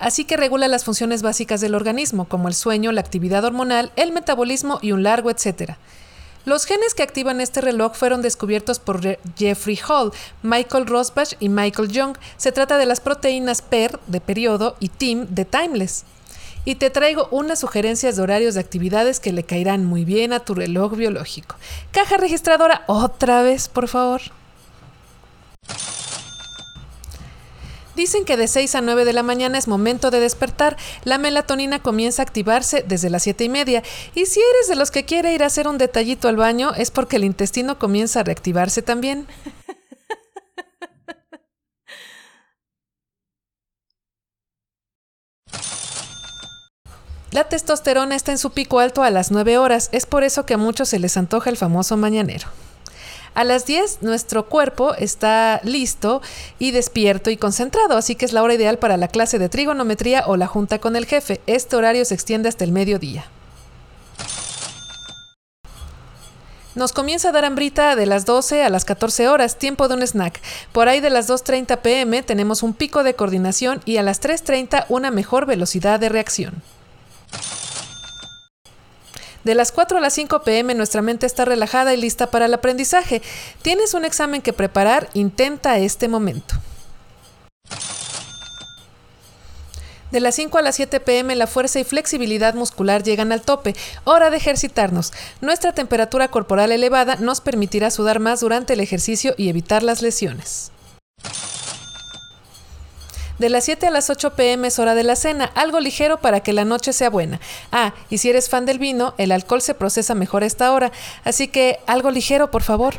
así 0.00 0.24
que 0.24 0.36
regula 0.36 0.66
las 0.66 0.84
funciones 0.84 1.22
básicas 1.22 1.60
del 1.60 1.76
organismo, 1.76 2.24
como 2.24 2.48
el 2.48 2.54
sueño, 2.54 2.90
la 2.90 3.00
actividad 3.00 3.44
hormonal, 3.44 3.92
el 3.94 4.10
metabolismo 4.10 4.80
y 4.82 4.92
un 4.92 5.04
largo 5.04 5.30
etcétera. 5.30 5.78
Los 6.46 6.64
genes 6.64 6.94
que 6.94 7.02
activan 7.02 7.40
este 7.40 7.60
reloj 7.60 7.94
fueron 7.94 8.22
descubiertos 8.22 8.78
por 8.78 9.00
Jeffrey 9.36 9.78
Hall, 9.86 10.12
Michael 10.42 10.86
Rosbach 10.86 11.34
y 11.38 11.50
Michael 11.50 11.90
Young. 11.90 12.16
Se 12.38 12.50
trata 12.50 12.78
de 12.78 12.86
las 12.86 13.00
proteínas 13.00 13.60
PER 13.60 14.00
de 14.06 14.22
periodo 14.22 14.74
y 14.80 14.88
TIM 14.88 15.26
de 15.28 15.44
timeless. 15.44 16.04
Y 16.64 16.76
te 16.76 16.88
traigo 16.88 17.28
unas 17.30 17.60
sugerencias 17.60 18.16
de 18.16 18.22
horarios 18.22 18.54
de 18.54 18.60
actividades 18.60 19.20
que 19.20 19.32
le 19.32 19.44
caerán 19.44 19.84
muy 19.84 20.04
bien 20.04 20.32
a 20.32 20.40
tu 20.40 20.54
reloj 20.54 20.96
biológico. 20.96 21.56
Caja 21.90 22.16
registradora, 22.16 22.84
otra 22.86 23.42
vez, 23.42 23.68
por 23.68 23.88
favor. 23.88 24.22
Dicen 28.00 28.24
que 28.24 28.38
de 28.38 28.48
6 28.48 28.76
a 28.76 28.80
9 28.80 29.04
de 29.04 29.12
la 29.12 29.22
mañana 29.22 29.58
es 29.58 29.68
momento 29.68 30.10
de 30.10 30.20
despertar. 30.20 30.78
La 31.04 31.18
melatonina 31.18 31.82
comienza 31.82 32.22
a 32.22 32.24
activarse 32.24 32.82
desde 32.82 33.10
las 33.10 33.24
7 33.24 33.44
y 33.44 33.50
media. 33.50 33.82
Y 34.14 34.24
si 34.24 34.40
eres 34.40 34.68
de 34.68 34.74
los 34.74 34.90
que 34.90 35.04
quiere 35.04 35.34
ir 35.34 35.42
a 35.42 35.48
hacer 35.48 35.68
un 35.68 35.76
detallito 35.76 36.26
al 36.26 36.36
baño, 36.36 36.72
es 36.74 36.90
porque 36.90 37.16
el 37.16 37.24
intestino 37.24 37.78
comienza 37.78 38.20
a 38.20 38.22
reactivarse 38.22 38.80
también. 38.80 39.26
La 47.32 47.50
testosterona 47.50 48.16
está 48.16 48.32
en 48.32 48.38
su 48.38 48.52
pico 48.52 48.80
alto 48.80 49.02
a 49.02 49.10
las 49.10 49.30
9 49.30 49.58
horas, 49.58 49.90
es 49.92 50.06
por 50.06 50.24
eso 50.24 50.46
que 50.46 50.54
a 50.54 50.56
muchos 50.56 50.88
se 50.88 50.98
les 50.98 51.18
antoja 51.18 51.50
el 51.50 51.58
famoso 51.58 51.98
mañanero. 51.98 52.48
A 53.40 53.44
las 53.44 53.64
10 53.64 54.02
nuestro 54.02 54.50
cuerpo 54.50 54.94
está 54.94 55.62
listo 55.64 56.20
y 56.58 56.72
despierto 56.72 57.30
y 57.30 57.38
concentrado, 57.38 57.96
así 57.96 58.14
que 58.14 58.26
es 58.26 58.34
la 58.34 58.42
hora 58.42 58.52
ideal 58.52 58.78
para 58.78 58.98
la 58.98 59.08
clase 59.08 59.38
de 59.38 59.48
trigonometría 59.48 60.24
o 60.26 60.36
la 60.36 60.46
junta 60.46 60.78
con 60.78 60.94
el 60.94 61.06
jefe. 61.06 61.40
Este 61.46 61.74
horario 61.74 62.04
se 62.04 62.12
extiende 62.12 62.50
hasta 62.50 62.64
el 62.64 62.72
mediodía. 62.72 63.24
Nos 66.74 66.92
comienza 66.92 67.30
a 67.30 67.32
dar 67.32 67.46
hambrita 67.46 67.96
de 67.96 68.04
las 68.04 68.26
12 68.26 68.62
a 68.62 68.68
las 68.68 68.84
14 68.84 69.28
horas, 69.28 69.56
tiempo 69.56 69.88
de 69.88 69.94
un 69.94 70.02
snack. 70.02 70.38
Por 70.72 70.88
ahí 70.88 71.00
de 71.00 71.08
las 71.08 71.26
2.30 71.26 71.78
pm 71.78 72.22
tenemos 72.22 72.62
un 72.62 72.74
pico 72.74 73.02
de 73.02 73.14
coordinación 73.14 73.80
y 73.86 73.96
a 73.96 74.02
las 74.02 74.20
3.30 74.20 74.84
una 74.90 75.10
mejor 75.10 75.46
velocidad 75.46 75.98
de 75.98 76.10
reacción. 76.10 76.62
De 79.44 79.54
las 79.54 79.72
4 79.72 79.98
a 79.98 80.00
las 80.00 80.12
5 80.14 80.42
pm 80.42 80.74
nuestra 80.74 81.02
mente 81.02 81.26
está 81.26 81.44
relajada 81.44 81.94
y 81.94 81.96
lista 81.96 82.30
para 82.30 82.46
el 82.46 82.54
aprendizaje. 82.54 83.22
Tienes 83.62 83.94
un 83.94 84.04
examen 84.04 84.42
que 84.42 84.52
preparar, 84.52 85.08
intenta 85.14 85.78
este 85.78 86.08
momento. 86.08 86.56
De 90.10 90.18
las 90.18 90.34
5 90.34 90.58
a 90.58 90.62
las 90.62 90.74
7 90.74 91.00
pm 91.00 91.36
la 91.36 91.46
fuerza 91.46 91.78
y 91.78 91.84
flexibilidad 91.84 92.54
muscular 92.54 93.02
llegan 93.02 93.30
al 93.30 93.42
tope. 93.42 93.76
Hora 94.04 94.30
de 94.30 94.38
ejercitarnos. 94.38 95.12
Nuestra 95.40 95.72
temperatura 95.72 96.28
corporal 96.28 96.72
elevada 96.72 97.16
nos 97.16 97.40
permitirá 97.40 97.90
sudar 97.90 98.18
más 98.18 98.40
durante 98.40 98.72
el 98.72 98.80
ejercicio 98.80 99.34
y 99.36 99.48
evitar 99.48 99.82
las 99.84 100.02
lesiones. 100.02 100.72
De 103.40 103.48
las 103.48 103.64
7 103.64 103.86
a 103.86 103.90
las 103.90 104.10
8 104.10 104.34
pm 104.34 104.68
es 104.68 104.78
hora 104.78 104.94
de 104.94 105.02
la 105.02 105.16
cena, 105.16 105.46
algo 105.54 105.80
ligero 105.80 106.20
para 106.20 106.40
que 106.40 106.52
la 106.52 106.66
noche 106.66 106.92
sea 106.92 107.08
buena. 107.08 107.40
Ah, 107.72 107.94
y 108.10 108.18
si 108.18 108.28
eres 108.28 108.50
fan 108.50 108.66
del 108.66 108.78
vino, 108.78 109.14
el 109.16 109.32
alcohol 109.32 109.62
se 109.62 109.72
procesa 109.72 110.14
mejor 110.14 110.42
a 110.42 110.46
esta 110.46 110.70
hora, 110.72 110.92
así 111.24 111.48
que 111.48 111.78
algo 111.86 112.10
ligero, 112.10 112.50
por 112.50 112.62
favor. 112.62 112.96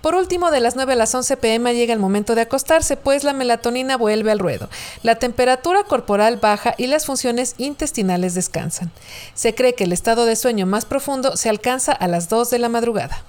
Por 0.00 0.16
último, 0.16 0.50
de 0.50 0.58
las 0.58 0.74
9 0.74 0.94
a 0.94 0.96
las 0.96 1.14
11 1.14 1.36
pm 1.36 1.72
llega 1.72 1.92
el 1.92 2.00
momento 2.00 2.34
de 2.34 2.40
acostarse, 2.40 2.96
pues 2.96 3.22
la 3.22 3.34
melatonina 3.34 3.96
vuelve 3.96 4.32
al 4.32 4.40
ruedo. 4.40 4.68
La 5.04 5.14
temperatura 5.14 5.84
corporal 5.84 6.38
baja 6.38 6.74
y 6.76 6.88
las 6.88 7.06
funciones 7.06 7.54
intestinales 7.58 8.34
descansan. 8.34 8.90
Se 9.34 9.54
cree 9.54 9.76
que 9.76 9.84
el 9.84 9.92
estado 9.92 10.24
de 10.24 10.34
sueño 10.34 10.66
más 10.66 10.86
profundo 10.86 11.36
se 11.36 11.50
alcanza 11.50 11.92
a 11.92 12.08
las 12.08 12.28
2 12.28 12.50
de 12.50 12.58
la 12.58 12.68
madrugada. 12.68 13.22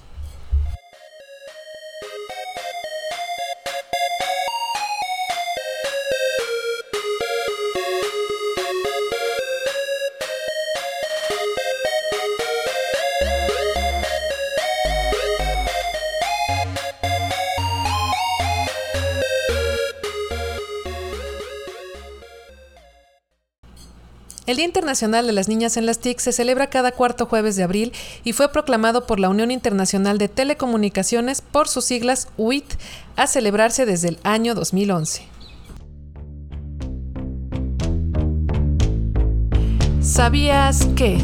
El 24.48 24.56
Día 24.56 24.64
Internacional 24.64 25.26
de 25.26 25.34
las 25.34 25.46
Niñas 25.46 25.76
en 25.76 25.84
las 25.84 25.98
TIC 25.98 26.20
se 26.20 26.32
celebra 26.32 26.70
cada 26.70 26.90
cuarto 26.92 27.26
jueves 27.26 27.54
de 27.56 27.64
abril 27.64 27.92
y 28.24 28.32
fue 28.32 28.50
proclamado 28.50 29.06
por 29.06 29.20
la 29.20 29.28
Unión 29.28 29.50
Internacional 29.50 30.16
de 30.16 30.28
Telecomunicaciones 30.28 31.42
por 31.42 31.68
sus 31.68 31.84
siglas 31.84 32.28
UIT 32.38 32.64
a 33.14 33.26
celebrarse 33.26 33.84
desde 33.84 34.08
el 34.08 34.18
año 34.22 34.54
2011. 34.54 35.26
¿Sabías 40.00 40.86
que? 40.96 41.18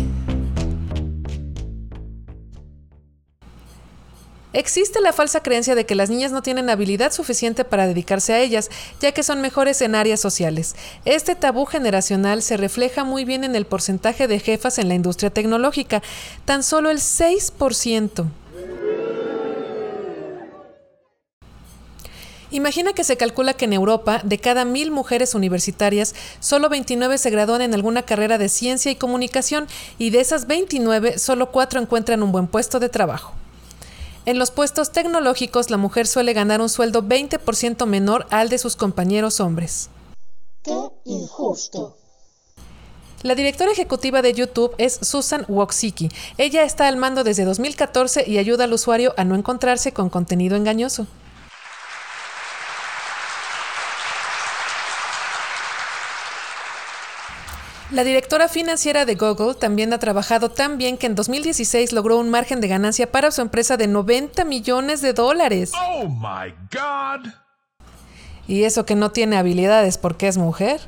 Existe 4.55 5.01
la 5.01 5.13
falsa 5.13 5.43
creencia 5.43 5.75
de 5.75 5.85
que 5.85 5.97
las 5.97 6.11
niñas 6.11 6.31
no 6.31 6.41
tienen 6.41 6.71
habilidad 6.71 7.13
suficiente 7.13 7.65
para 7.65 7.89
dedicarse 7.89 8.33
a 8.33 8.39
ellas, 8.39 8.71
ya 9.01 9.11
que 9.11 9.25
son 9.25 9.41
mejores 9.41 9.83
en 9.83 9.97
áreas 9.97 10.21
sociales. 10.21 10.77
Este 11.05 11.35
tabú 11.35 11.67
generacional 11.67 12.41
se 12.41 12.57
refleja 12.57 13.03
muy 13.03 13.25
bien 13.25 13.43
en 13.43 13.57
el 13.57 13.67
porcentaje 13.67 14.29
de 14.29 14.39
jefas 14.39 14.79
en 14.79 14.87
la 14.87 14.95
industria 14.95 15.31
tecnológica, 15.31 16.03
tan 16.45 16.63
solo 16.63 16.91
el 16.91 16.99
6%. 16.99 18.27
Imagina 22.53 22.93
que 22.93 23.03
se 23.03 23.17
calcula 23.17 23.55
que 23.55 23.65
en 23.65 23.73
Europa, 23.73 24.21
de 24.23 24.39
cada 24.39 24.65
mil 24.65 24.93
mujeres 24.93 25.35
universitarias, 25.35 26.15
solo 26.39 26.69
29 26.69 27.19
se 27.19 27.31
gradúan 27.31 27.63
en 27.63 27.75
alguna 27.75 28.03
carrera 28.03 28.39
de 28.39 28.49
ciencia 28.49 28.93
y 28.93 28.95
comunicación 28.95 29.67
y 29.99 30.11
de 30.11 30.21
esas 30.21 30.47
29, 30.47 31.19
solo 31.19 31.51
4 31.51 31.81
encuentran 31.81 32.23
un 32.23 32.31
buen 32.31 32.47
puesto 32.47 32.79
de 32.79 32.89
trabajo. 32.89 33.35
En 34.27 34.39
los 34.39 34.51
puestos 34.51 34.91
tecnológicos, 34.91 35.69
la 35.69 35.77
mujer 35.77 36.07
suele 36.07 36.33
ganar 36.33 36.63
un 36.63 36.71
sueldo 36.71 37.03
20% 37.03 37.85
menor 37.85 38.27
al 38.31 38.49
de 38.49 38.57
sus 38.57 38.75
compañeros 38.75 39.39
hombres. 39.39 39.91
¡Qué 40.63 40.75
injusto! 41.05 41.99
La 43.23 43.35
directora 43.35 43.73
ejecutiva 43.73 44.23
de 44.23 44.33
YouTube 44.33 44.75
es 44.79 44.99
Susan 45.03 45.45
Wojcicki. 45.49 46.09
Ella 46.39 46.63
está 46.63 46.89
al 46.89 46.97
mando 46.97 47.23
desde 47.23 47.45
2014 47.45 48.25
y 48.27 48.39
ayuda 48.39 48.65
al 48.65 48.73
usuario 48.73 49.13
a 49.19 49.25
no 49.25 49.35
encontrarse 49.35 49.93
con 49.93 50.09
contenido 50.09 50.57
engañoso. 50.57 51.07
La 57.95 58.03
directora 58.03 58.49
financiera 58.49 59.05
de 59.05 59.15
Google 59.15 59.55
también 59.55 59.93
ha 59.93 59.99
trabajado 59.99 60.51
tan 60.51 60.79
bien 60.79 60.97
que 60.97 61.07
en 61.07 61.15
2016 61.15 61.93
logró 61.93 62.19
un 62.19 62.29
margen 62.29 62.61
de 62.61 62.67
ganancia 62.67 63.13
para 63.13 63.31
su 63.31 63.41
empresa 63.41 63.77
de 63.77 63.87
90 63.87 64.45
millones 64.45 65.01
de 65.01 65.13
dólares. 65.13 65.71
Oh 65.81 66.09
my 66.09 66.53
god. 66.73 67.31
Y 68.49 68.65
eso 68.65 68.85
que 68.85 68.97
no 68.97 69.13
tiene 69.13 69.37
habilidades 69.37 69.97
porque 69.97 70.27
es 70.27 70.39
mujer. 70.39 70.81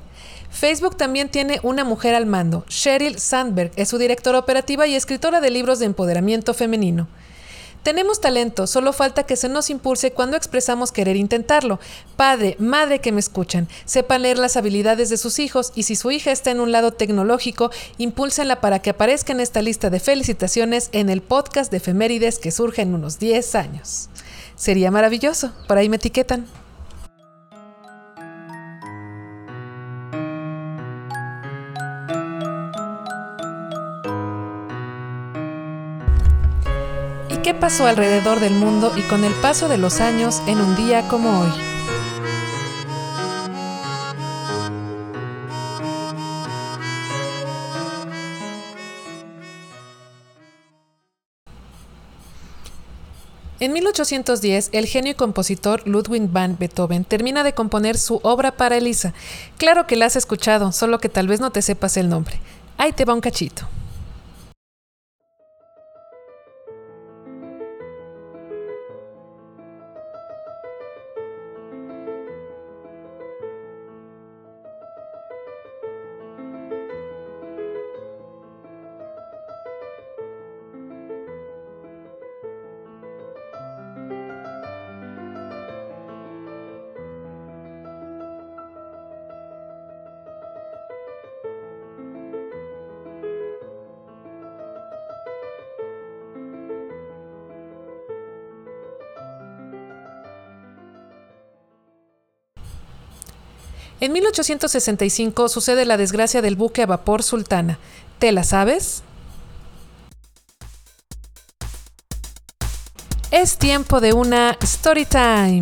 Facebook 0.50 0.96
también 0.96 1.28
tiene 1.28 1.60
una 1.62 1.84
mujer 1.84 2.16
al 2.16 2.26
mando. 2.26 2.64
Sheryl 2.68 3.20
Sandberg 3.20 3.70
es 3.76 3.88
su 3.88 3.98
directora 3.98 4.40
operativa 4.40 4.88
y 4.88 4.96
escritora 4.96 5.40
de 5.40 5.50
libros 5.50 5.78
de 5.78 5.86
empoderamiento 5.86 6.54
femenino. 6.54 7.06
Tenemos 7.86 8.20
talento, 8.20 8.66
solo 8.66 8.92
falta 8.92 9.22
que 9.22 9.36
se 9.36 9.48
nos 9.48 9.70
impulse 9.70 10.10
cuando 10.10 10.36
expresamos 10.36 10.90
querer 10.90 11.14
intentarlo. 11.14 11.78
Padre, 12.16 12.56
madre 12.58 13.00
que 13.00 13.12
me 13.12 13.20
escuchan, 13.20 13.68
sepan 13.84 14.22
leer 14.22 14.38
las 14.38 14.56
habilidades 14.56 15.08
de 15.08 15.16
sus 15.16 15.38
hijos 15.38 15.70
y 15.76 15.84
si 15.84 15.94
su 15.94 16.10
hija 16.10 16.32
está 16.32 16.50
en 16.50 16.58
un 16.58 16.72
lado 16.72 16.94
tecnológico, 16.94 17.70
impúlsenla 17.96 18.60
para 18.60 18.80
que 18.80 18.90
aparezca 18.90 19.32
en 19.32 19.38
esta 19.38 19.62
lista 19.62 19.88
de 19.88 20.00
felicitaciones 20.00 20.88
en 20.90 21.08
el 21.10 21.22
podcast 21.22 21.70
de 21.70 21.76
efemérides 21.76 22.40
que 22.40 22.50
surge 22.50 22.82
en 22.82 22.92
unos 22.92 23.20
10 23.20 23.54
años. 23.54 24.08
Sería 24.56 24.90
maravilloso, 24.90 25.52
por 25.68 25.78
ahí 25.78 25.88
me 25.88 25.94
etiquetan. 25.94 26.48
Qué 37.46 37.54
pasó 37.54 37.86
alrededor 37.86 38.40
del 38.40 38.54
mundo 38.54 38.92
y 38.96 39.02
con 39.02 39.22
el 39.22 39.32
paso 39.34 39.68
de 39.68 39.78
los 39.78 40.00
años 40.00 40.42
en 40.48 40.60
un 40.60 40.74
día 40.74 41.06
como 41.06 41.42
hoy. 41.42 41.52
En 53.60 53.72
1810, 53.74 54.70
el 54.72 54.86
genio 54.86 55.12
y 55.12 55.14
compositor 55.14 55.86
Ludwig 55.86 56.28
van 56.28 56.58
Beethoven 56.58 57.04
termina 57.04 57.44
de 57.44 57.54
componer 57.54 57.96
su 57.96 58.18
obra 58.24 58.56
para 58.56 58.76
Elisa. 58.76 59.14
Claro 59.56 59.86
que 59.86 59.94
la 59.94 60.06
has 60.06 60.16
escuchado, 60.16 60.72
solo 60.72 60.98
que 60.98 61.08
tal 61.08 61.28
vez 61.28 61.38
no 61.38 61.52
te 61.52 61.62
sepas 61.62 61.96
el 61.96 62.08
nombre. 62.08 62.40
Ahí 62.76 62.90
te 62.90 63.04
va 63.04 63.14
un 63.14 63.20
cachito. 63.20 63.68
En 103.98 104.12
1865 104.12 105.48
sucede 105.48 105.86
la 105.86 105.96
desgracia 105.96 106.42
del 106.42 106.54
buque 106.54 106.82
a 106.82 106.86
vapor 106.86 107.22
Sultana. 107.22 107.78
¿Te 108.18 108.30
la 108.30 108.44
sabes? 108.44 109.02
Es 113.30 113.56
tiempo 113.56 114.02
de 114.02 114.12
una 114.12 114.58
story 114.60 115.06
time. 115.06 115.60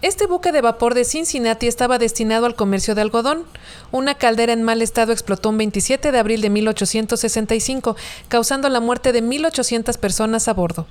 Este 0.00 0.26
buque 0.26 0.52
de 0.52 0.60
vapor 0.60 0.94
de 0.94 1.04
Cincinnati 1.04 1.66
estaba 1.66 1.98
destinado 1.98 2.46
al 2.46 2.54
comercio 2.54 2.94
de 2.94 3.00
algodón. 3.02 3.44
Una 3.90 4.14
caldera 4.14 4.52
en 4.52 4.62
mal 4.62 4.80
estado 4.80 5.12
explotó 5.12 5.48
un 5.48 5.58
27 5.58 6.12
de 6.12 6.18
abril 6.18 6.40
de 6.40 6.50
1865, 6.50 7.96
causando 8.28 8.68
la 8.68 8.80
muerte 8.80 9.12
de 9.12 9.24
1.800 9.24 9.98
personas 9.98 10.46
a 10.46 10.54
bordo. 10.54 10.86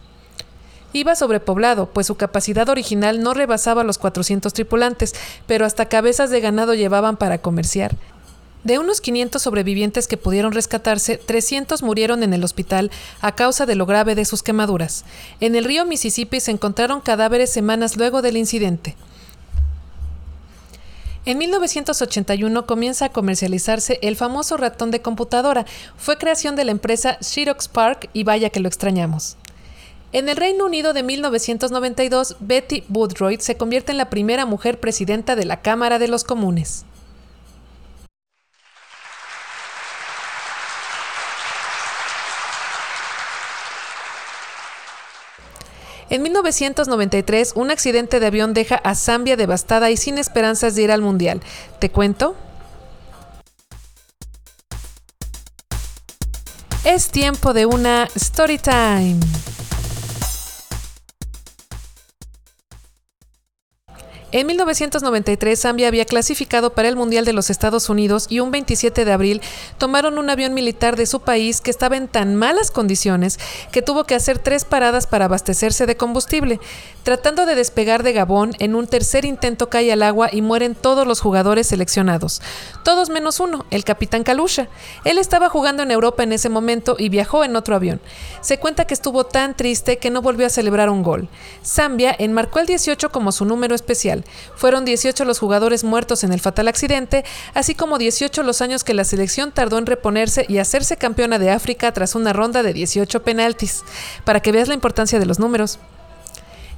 Iba 0.91 1.15
sobrepoblado, 1.15 1.88
pues 1.88 2.08
su 2.08 2.15
capacidad 2.15 2.67
original 2.69 3.21
no 3.21 3.34
rebasaba 3.34 3.84
los 3.84 3.97
400 3.97 4.54
tripulantes, 4.54 5.13
pero 5.45 5.65
hasta 5.65 5.88
cabezas 5.88 6.32
de 6.32 6.41
ganado 6.41 6.73
llevaban 6.73 7.17
para 7.17 7.38
comerciar. 7.38 7.95
De 8.63 8.78
unos 8.78 8.99
500 8.99 9.41
sobrevivientes 9.41 10.08
que 10.08 10.17
pudieron 10.17 10.52
rescatarse, 10.52 11.17
300 11.17 11.82
murieron 11.82 12.23
en 12.23 12.34
el 12.34 12.43
hospital 12.43 12.91
a 13.21 13.34
causa 13.34 13.65
de 13.65 13.75
lo 13.75 13.86
grave 13.86 14.15
de 14.15 14.25
sus 14.25 14.43
quemaduras. 14.43 15.06
En 15.39 15.56
el 15.56 15.63
río 15.63 15.86
Mississippi 15.86 16.41
se 16.41 16.52
encontraron 16.52 16.99
cadáveres 16.99 17.52
semanas 17.52 17.95
luego 17.95 18.21
del 18.21 18.36
incidente. 18.36 18.97
En 21.25 21.38
1981 21.38 22.65
comienza 22.65 23.06
a 23.06 23.10
comercializarse 23.10 23.99
el 24.02 24.15
famoso 24.15 24.58
ratón 24.58 24.91
de 24.91 25.02
computadora. 25.02 25.65
Fue 25.97 26.17
creación 26.17 26.56
de 26.56 26.65
la 26.65 26.71
empresa 26.71 27.17
Xerox 27.21 27.67
Park 27.67 28.10
y 28.13 28.23
vaya 28.23 28.49
que 28.49 28.60
lo 28.60 28.67
extrañamos. 28.67 29.38
En 30.12 30.28
el 30.28 30.38
Reino 30.38 30.65
Unido 30.65 30.93
de 30.93 31.04
1992, 31.04 32.38
Betty 32.39 32.84
Boothroyd 32.88 33.39
se 33.41 33.58
convierte 33.58 33.91
en 33.91 34.00
la 34.00 34.10
primera 34.10 34.48
mujer 34.48 34.80
presidenta 34.80 35.36
de 35.36 35.45
la 35.45 35.62
Cámara 35.62 36.00
de 36.00 36.08
los 36.08 36.24
Comunes. 36.24 36.84
En 46.10 46.24
1993, 46.24 47.54
un 47.56 47.69
accidente 47.69 48.19
de 48.19 48.26
avión 48.26 48.56
deja 48.56 48.78
a 48.78 48.95
Zambia 48.95 49.36
devastada 49.38 49.91
y 49.91 49.98
sin 49.98 50.17
esperanzas 50.17 50.74
de 50.74 50.82
ir 50.82 50.91
al 50.91 51.04
Mundial. 51.04 51.39
¿Te 51.78 51.91
cuento? 51.91 52.36
Es 56.84 57.10
tiempo 57.10 57.54
de 57.54 57.67
una 57.67 58.08
story 58.15 58.58
time. 58.58 59.19
En 64.32 64.46
1993 64.46 65.60
Zambia 65.60 65.88
había 65.88 66.06
clasificado 66.06 66.70
para 66.74 66.88
el 66.88 66.96
Mundial 66.96 67.26
de 67.26 67.34
los 67.34 67.50
Estados 67.50 67.89
Unidos 67.89 68.28
y 68.30 68.42
un 68.42 68.52
27 68.52 69.04
de 69.04 69.12
abril 69.12 69.42
tomaron 69.80 70.20
un 70.20 70.30
avión 70.30 70.54
militar 70.54 70.96
de 70.98 71.08
su 71.08 71.22
país 71.22 71.62
que 71.62 71.72
estaba 71.72 71.98
en 71.98 72.08
tan 72.08 72.36
malas 72.36 72.70
condiciones 72.70 73.39
que 73.72 73.82
tuvo 73.82 74.04
que 74.04 74.13
hacer 74.13 74.38
tres 74.38 74.65
paradas 74.65 75.08
para 75.08 75.26
abastecerse 75.26 75.88
de 75.88 75.98
combustible. 75.98 76.60
Tratando 77.02 77.48
de 77.48 77.56
despegar 77.56 78.04
de 78.04 78.13
Gabón, 78.13 78.54
en 78.60 78.76
un 78.76 78.86
tercer 78.86 79.26
intento 79.26 79.68
cae 79.68 79.92
al 79.92 80.04
agua 80.04 80.30
y 80.32 80.44
mueren 80.44 80.76
todos 80.76 81.08
los 81.08 81.22
jugadores 81.22 81.65
seleccionados. 81.65 82.39
Todos 82.84 83.10
menos 83.10 83.39
uno, 83.39 83.65
el 83.72 83.84
capitán 83.84 84.24
Kalusha. 84.24 84.68
Él 85.06 85.18
estaba 85.18 85.50
jugando 85.50 85.82
en 85.82 85.89
Europa 85.89 86.22
en 86.22 86.34
ese 86.34 86.50
momento 86.50 86.98
y 87.00 87.10
viajó 87.10 87.44
en 87.44 87.56
otro 87.56 87.76
avión. 87.76 88.00
Se 88.42 88.60
cuenta 88.60 88.86
que 88.86 88.94
estuvo 88.94 89.24
tan 89.24 89.58
triste 89.58 89.98
que 89.98 90.12
no 90.12 90.22
volvió 90.22 90.46
a 90.46 90.50
celebrar 90.52 90.92
un 90.92 91.02
gol. 91.02 91.30
Zambia 91.65 92.15
enmarcó 92.20 92.60
el 92.60 92.68
18 92.68 93.10
como 93.12 93.32
su 93.32 93.46
número 93.46 93.74
especial. 93.74 94.18
Fueron 94.55 94.86
18 94.86 95.25
los 95.25 95.39
jugadores 95.39 95.84
muertos 95.84 96.23
en 96.23 96.34
el 96.34 96.39
fatal 96.39 96.67
accidente, 96.67 97.23
así 97.53 97.75
como 97.75 97.97
18 97.97 98.43
los 98.43 98.62
años 98.62 98.84
que 98.84 98.93
la 98.93 99.03
selección 99.03 99.51
tardó 99.51 99.77
en 99.77 99.86
reponerse 99.86 100.45
y 100.47 100.58
hacerse 100.58 100.97
campeona 100.97 101.39
de 101.39 101.51
África 101.51 101.91
tras 101.91 102.15
una 102.15 102.34
ronda 102.34 102.63
de 102.63 102.73
18 102.73 103.23
penaltis. 103.23 103.84
Para 104.25 104.41
que 104.41 104.51
veas 104.51 104.67
la 104.67 104.73
importancia 104.73 105.19
de 105.19 105.25
los 105.25 105.39
números. 105.39 105.79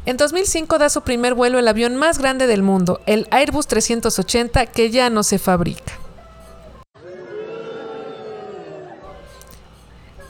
En 0.05 0.17
2005 0.17 0.79
da 0.79 0.89
su 0.89 1.01
primer 1.01 1.35
vuelo 1.35 1.59
el 1.59 1.67
avión 1.67 1.95
más 1.95 2.17
grande 2.17 2.47
del 2.47 2.63
mundo, 2.63 3.01
el 3.05 3.27
Airbus 3.29 3.67
380, 3.67 4.65
que 4.65 4.89
ya 4.89 5.09
no 5.09 5.21
se 5.21 5.37
fabrica. 5.37 6.01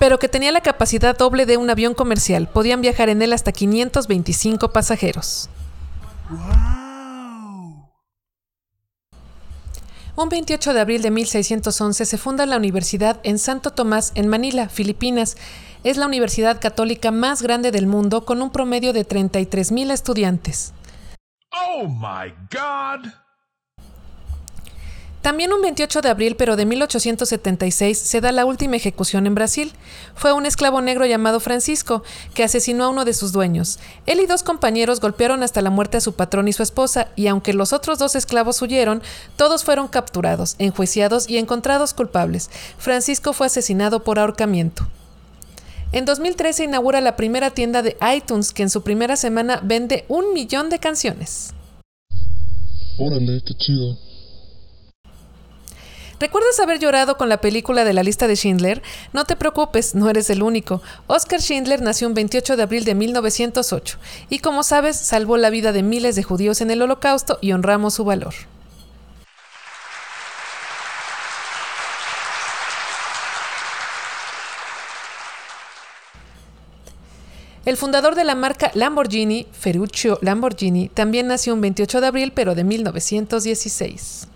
pero 0.01 0.17
que 0.17 0.27
tenía 0.27 0.51
la 0.51 0.61
capacidad 0.61 1.15
doble 1.15 1.45
de 1.45 1.57
un 1.57 1.69
avión 1.69 1.93
comercial. 1.93 2.47
Podían 2.47 2.81
viajar 2.81 3.09
en 3.09 3.21
él 3.21 3.33
hasta 3.33 3.51
525 3.51 4.71
pasajeros. 4.71 5.47
Un 10.21 10.29
28 10.29 10.75
de 10.75 10.79
abril 10.79 11.01
de 11.01 11.09
1611 11.09 12.05
se 12.05 12.17
funda 12.19 12.45
la 12.45 12.55
Universidad 12.55 13.19
en 13.23 13.39
Santo 13.39 13.71
Tomás, 13.71 14.11
en 14.13 14.27
Manila, 14.27 14.69
Filipinas. 14.69 15.35
Es 15.83 15.97
la 15.97 16.05
universidad 16.05 16.61
católica 16.61 17.09
más 17.09 17.41
grande 17.41 17.71
del 17.71 17.87
mundo 17.87 18.23
con 18.23 18.43
un 18.43 18.51
promedio 18.51 18.93
de 18.93 19.03
33.000 19.03 19.91
estudiantes. 19.91 20.75
Oh 21.51 21.87
my 21.87 22.31
God! 22.51 23.20
También 25.21 25.53
un 25.53 25.61
28 25.61 26.01
de 26.01 26.09
abril, 26.09 26.35
pero 26.35 26.55
de 26.55 26.65
1876, 26.65 27.95
se 27.95 28.21
da 28.21 28.31
la 28.31 28.45
última 28.45 28.75
ejecución 28.75 29.27
en 29.27 29.35
Brasil. 29.35 29.71
Fue 30.15 30.33
un 30.33 30.47
esclavo 30.47 30.81
negro 30.81 31.05
llamado 31.05 31.39
Francisco, 31.39 32.01
que 32.33 32.43
asesinó 32.43 32.85
a 32.85 32.89
uno 32.89 33.05
de 33.05 33.13
sus 33.13 33.31
dueños. 33.31 33.77
Él 34.07 34.19
y 34.19 34.25
dos 34.25 34.41
compañeros 34.41 34.99
golpearon 34.99 35.43
hasta 35.43 35.61
la 35.61 35.69
muerte 35.69 35.97
a 35.97 36.01
su 36.01 36.13
patrón 36.13 36.47
y 36.47 36.53
su 36.53 36.63
esposa, 36.63 37.09
y 37.15 37.27
aunque 37.27 37.53
los 37.53 37.71
otros 37.71 37.99
dos 37.99 38.15
esclavos 38.15 38.63
huyeron, 38.63 39.03
todos 39.35 39.63
fueron 39.63 39.87
capturados, 39.87 40.55
enjuiciados 40.57 41.29
y 41.29 41.37
encontrados 41.37 41.93
culpables. 41.93 42.49
Francisco 42.79 43.33
fue 43.33 43.45
asesinado 43.45 44.03
por 44.03 44.17
ahorcamiento. 44.17 44.87
En 45.91 46.05
2013 46.05 46.63
inaugura 46.63 46.99
la 46.99 47.15
primera 47.15 47.51
tienda 47.51 47.83
de 47.83 47.95
iTunes, 48.15 48.53
que 48.53 48.63
en 48.63 48.71
su 48.71 48.81
primera 48.81 49.15
semana 49.15 49.59
vende 49.61 50.03
un 50.07 50.33
millón 50.33 50.71
de 50.71 50.79
canciones. 50.79 51.53
Órale, 52.97 53.43
qué 53.45 53.53
chido. 53.53 54.10
¿Recuerdas 56.21 56.59
haber 56.59 56.77
llorado 56.77 57.17
con 57.17 57.29
la 57.29 57.41
película 57.41 57.83
de 57.83 57.93
la 57.93 58.03
lista 58.03 58.27
de 58.27 58.35
Schindler? 58.35 58.83
No 59.11 59.25
te 59.25 59.35
preocupes, 59.35 59.95
no 59.95 60.07
eres 60.07 60.29
el 60.29 60.43
único. 60.43 60.83
Oscar 61.07 61.41
Schindler 61.41 61.81
nació 61.81 62.07
un 62.07 62.13
28 62.13 62.57
de 62.57 62.61
abril 62.61 62.85
de 62.85 62.93
1908 62.93 63.97
y 64.29 64.37
como 64.37 64.61
sabes 64.61 64.97
salvó 64.97 65.37
la 65.37 65.49
vida 65.49 65.71
de 65.71 65.81
miles 65.81 66.15
de 66.15 66.21
judíos 66.21 66.61
en 66.61 66.69
el 66.69 66.83
holocausto 66.83 67.39
y 67.41 67.53
honramos 67.53 67.95
su 67.95 68.05
valor. 68.05 68.35
El 77.65 77.77
fundador 77.77 78.13
de 78.13 78.25
la 78.25 78.35
marca 78.35 78.69
Lamborghini, 78.75 79.47
Ferruccio 79.51 80.19
Lamborghini, 80.21 80.89
también 80.89 81.25
nació 81.25 81.55
un 81.55 81.61
28 81.61 81.99
de 81.99 82.05
abril 82.05 82.31
pero 82.35 82.53
de 82.53 82.63
1916. 82.63 84.27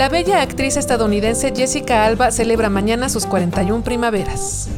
La 0.00 0.08
bella 0.08 0.40
actriz 0.40 0.78
estadounidense 0.78 1.52
Jessica 1.54 2.06
Alba 2.06 2.30
celebra 2.30 2.70
mañana 2.70 3.10
sus 3.10 3.26
41 3.26 3.84
primaveras. 3.84 4.70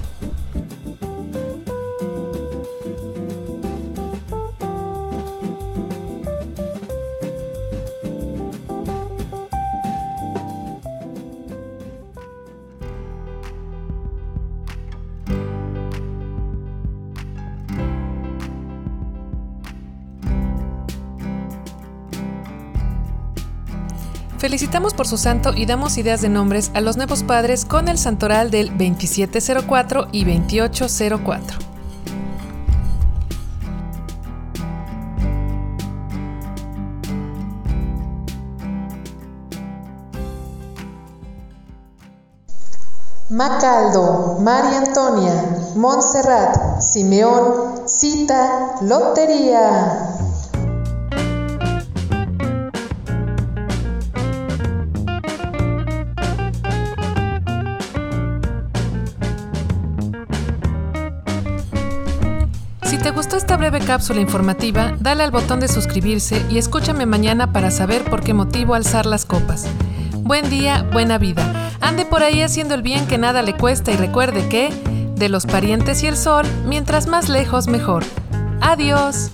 Felicitamos 24.43 24.93
por 24.93 25.07
su 25.07 25.19
santo 25.19 25.53
y 25.55 25.67
damos 25.67 25.97
ideas 25.99 26.21
de 26.21 26.29
nombres 26.29 26.73
a 26.75 26.81
los 26.81 26.97
nuevos 26.97 27.23
padres 27.23 27.65
con 27.65 27.87
el 27.87 27.97
santoral 27.97 28.51
del 28.51 28.71
2704 28.71 30.09
y 30.11 30.25
2804. 30.25 31.59
Macaldo, 43.31 44.39
María 44.41 44.79
Antonia, 44.79 45.35
Montserrat, 45.77 46.81
Simeón, 46.81 47.87
Cita, 47.87 48.75
Lotería. 48.81 50.12
Gustó 63.23 63.37
esta 63.37 63.57
breve 63.57 63.79
cápsula 63.79 64.21
informativa, 64.21 64.97
dale 64.99 65.23
al 65.23 65.31
botón 65.31 65.61
de 65.61 65.69
suscribirse 65.69 66.45
y 66.51 66.59
escúchame 66.59 67.07
mañana 67.07 67.53
para 67.53 67.71
saber 67.71 68.03
por 68.03 68.25
qué 68.25 68.35
motivo 68.35 68.75
alzar 68.75 69.07
las 69.07 69.25
copas. 69.27 69.65
Buen 70.17 70.51
día, 70.51 70.83
buena 70.93 71.19
vida. 71.19 71.71
Ande 71.81 72.05
por 72.05 72.25
ahí 72.25 72.43
haciendo 72.43 72.75
el 72.75 72.83
bien 72.83 73.07
que 73.07 73.19
nada 73.19 73.43
le 73.43 73.57
cuesta 73.57 73.93
y 73.93 73.97
recuerde 73.97 74.49
que, 74.49 74.71
de 75.15 75.29
los 75.29 75.47
parientes 75.47 76.03
y 76.03 76.09
el 76.09 76.17
sol, 76.17 76.45
mientras 76.67 77.07
más 77.07 77.29
lejos 77.29 77.69
mejor. 77.69 78.03
Adiós. 78.61 79.31